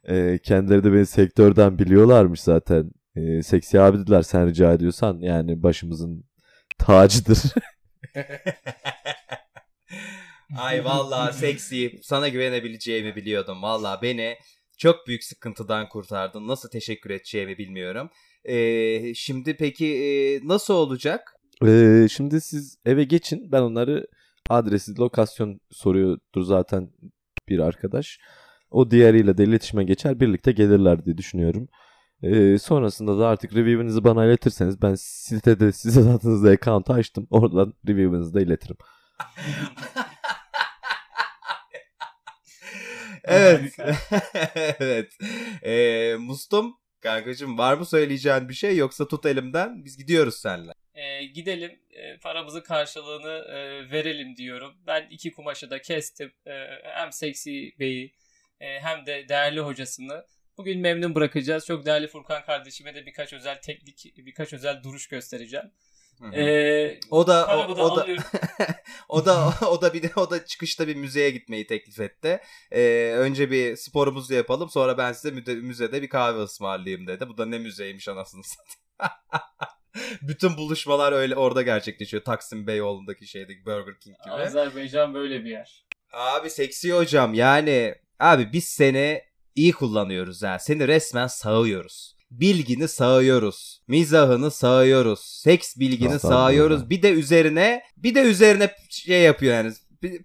[0.08, 2.90] Ee, kendileri de beni sektörden biliyorlarmış zaten.
[3.16, 6.24] Ee, seksi abi dediler sen rica ediyorsan yani başımızın
[6.78, 7.38] tacıdır.
[10.58, 13.62] Ay vallahi seksi sana güvenebileceğimi biliyordum.
[13.62, 14.36] Vallahi beni
[14.78, 16.48] çok büyük sıkıntıdan kurtardın.
[16.48, 18.10] Nasıl teşekkür edeceğimi bilmiyorum.
[18.48, 21.34] Ee, şimdi peki e, nasıl olacak?
[21.66, 23.52] Ee, şimdi siz eve geçin.
[23.52, 24.06] Ben onları
[24.50, 26.90] adresi, lokasyon soruyordur zaten
[27.48, 28.18] bir arkadaş.
[28.70, 30.20] O diğeriyle de iletişime geçer.
[30.20, 31.68] Birlikte gelirler diye düşünüyorum.
[32.22, 37.26] Ee, sonrasında da artık review'inizi bana iletirseniz ben sitede sizin adınızda account açtım.
[37.30, 38.76] Oradan review'inizi de iletirim.
[43.24, 43.76] evet.
[44.80, 45.12] evet.
[45.62, 50.72] Ee, Mustum kankacığım var mı söyleyeceğin bir şey yoksa tut elimden biz gidiyoruz seninle.
[50.94, 54.74] E, gidelim e, paramızın karşılığını e, verelim diyorum.
[54.86, 56.32] Ben iki kumaşı da kestim.
[56.46, 58.14] E, hem Seksi Bey'i
[58.60, 60.24] e, hem de değerli hocasını.
[60.58, 61.66] Bugün memnun bırakacağız.
[61.66, 65.70] Çok değerli Furkan kardeşime de birkaç özel teknik, birkaç özel duruş göstereceğim.
[66.34, 68.06] E, O da o, o da
[69.08, 72.40] o da o da bir de o da çıkışta bir müzeye gitmeyi teklif etti.
[72.72, 77.28] Ee, önce bir sporumuzu yapalım sonra ben size müde- müzede bir kahve ısmarlayayım dedi.
[77.28, 79.12] Bu da ne müzeymiş anasını satayım.
[80.22, 82.24] Bütün buluşmalar öyle orada gerçekleşiyor.
[82.24, 84.34] Taksim Beyoğlu'ndaki şeydeki Burger King gibi.
[84.34, 85.84] Azerbaycan böyle bir yer.
[86.12, 89.22] Abi seksi hocam yani abi biz seni
[89.54, 90.58] iyi kullanıyoruz ha.
[90.58, 92.17] Seni resmen sağıyoruz.
[92.30, 93.82] Bilgini sağıyoruz.
[93.88, 95.20] Mizahını sağıyoruz.
[95.20, 96.74] Seks bilgini Nasıl sağıyoruz.
[96.76, 96.90] anladın?
[96.90, 99.72] Bir de üzerine bir de üzerine şey yapıyor yani.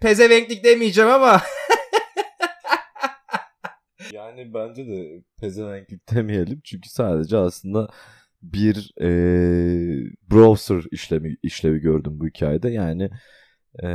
[0.02, 1.42] Pezevenklik demeyeceğim ama
[4.14, 7.90] Yani bence de pezevenklik demeyelim çünkü sadece aslında
[8.42, 9.08] bir e,
[10.32, 12.70] browser işlemi işlevi gördüm bu hikayede.
[12.70, 13.10] Yani
[13.84, 13.88] e,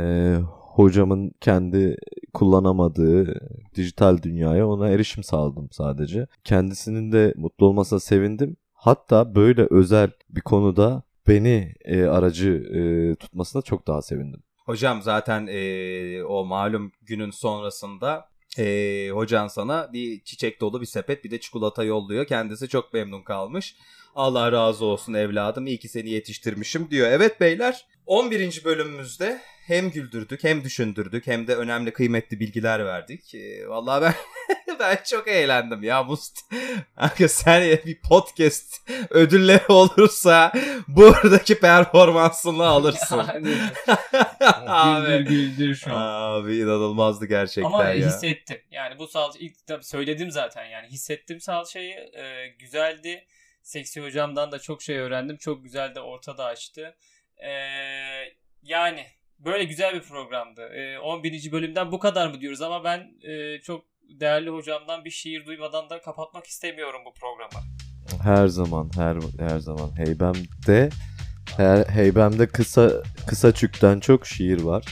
[0.75, 1.97] hocamın kendi
[2.33, 3.39] kullanamadığı
[3.75, 6.27] dijital dünyaya ona erişim sağladım sadece.
[6.43, 8.57] Kendisinin de mutlu olmasına sevindim.
[8.73, 14.43] Hatta böyle özel bir konuda beni e, aracı e, tutmasına çok daha sevindim.
[14.65, 18.25] Hocam zaten eee, o malum günün sonrasında
[18.57, 22.25] eee, hocan sana bir çiçek dolu bir sepet bir de çikolata yolluyor.
[22.25, 23.75] Kendisi çok memnun kalmış.
[24.15, 27.07] Allah razı olsun evladım iyi ki seni yetiştirmişim diyor.
[27.11, 28.61] Evet beyler 11.
[28.65, 29.39] bölümümüzde
[29.69, 33.33] hem güldürdük hem düşündürdük hem de önemli kıymetli bilgiler verdik.
[33.33, 34.13] Eee, vallahi ben
[34.79, 36.39] ben çok eğlendim ya Must.
[36.95, 40.51] Kanka sen bir podcast ödülleri olursa
[40.87, 43.23] buradaki performansını alırsın.
[44.67, 46.41] Yani, güldür güldür şu an.
[46.41, 48.07] Abi inanılmazdı gerçekten Ama ya.
[48.07, 48.61] hissettim.
[48.71, 51.95] Yani bu salça ilk tabii söyledim zaten yani hissettim salçayı.
[51.95, 53.25] Ee, güzeldi.
[53.63, 55.37] Seksi hocamdan da çok şey öğrendim.
[55.37, 56.95] Çok güzel de ortada açtı.
[57.37, 57.49] Ee,
[58.63, 59.05] yani
[59.39, 60.61] böyle güzel bir programdı.
[60.61, 61.51] Ee, 11.
[61.51, 63.85] bölümden bu kadar mı diyoruz ama ben e, çok
[64.19, 67.65] değerli hocamdan bir şiir duymadan da kapatmak istemiyorum bu programı.
[68.23, 70.89] Her zaman her her zaman heybemde
[71.57, 72.91] her, heybemde kısa
[73.27, 74.85] kısa çükten çok şiir var.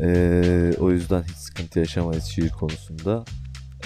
[0.00, 3.24] Ee, o yüzden hiç sıkıntı yaşamayız şiir konusunda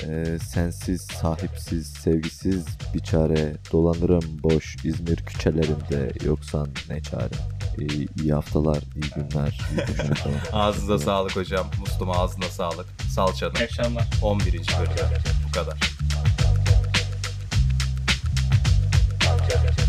[0.02, 7.34] e, sensiz, sahipsiz, sevgisiz bir çare dolanırım boş İzmir küçelerinde yoksan ne çare.
[7.78, 7.84] E,
[8.22, 9.60] iyi haftalar, iyi günler.
[9.70, 11.66] Iyi günler Ağzınıza sağlık hocam.
[11.80, 12.86] Muslum ağzına sağlık.
[13.14, 13.54] Salçanın.
[13.54, 14.08] Akşamlar.
[14.22, 14.52] 11.
[14.52, 15.78] bölümde bu kadar.
[19.24, 19.85] Salça.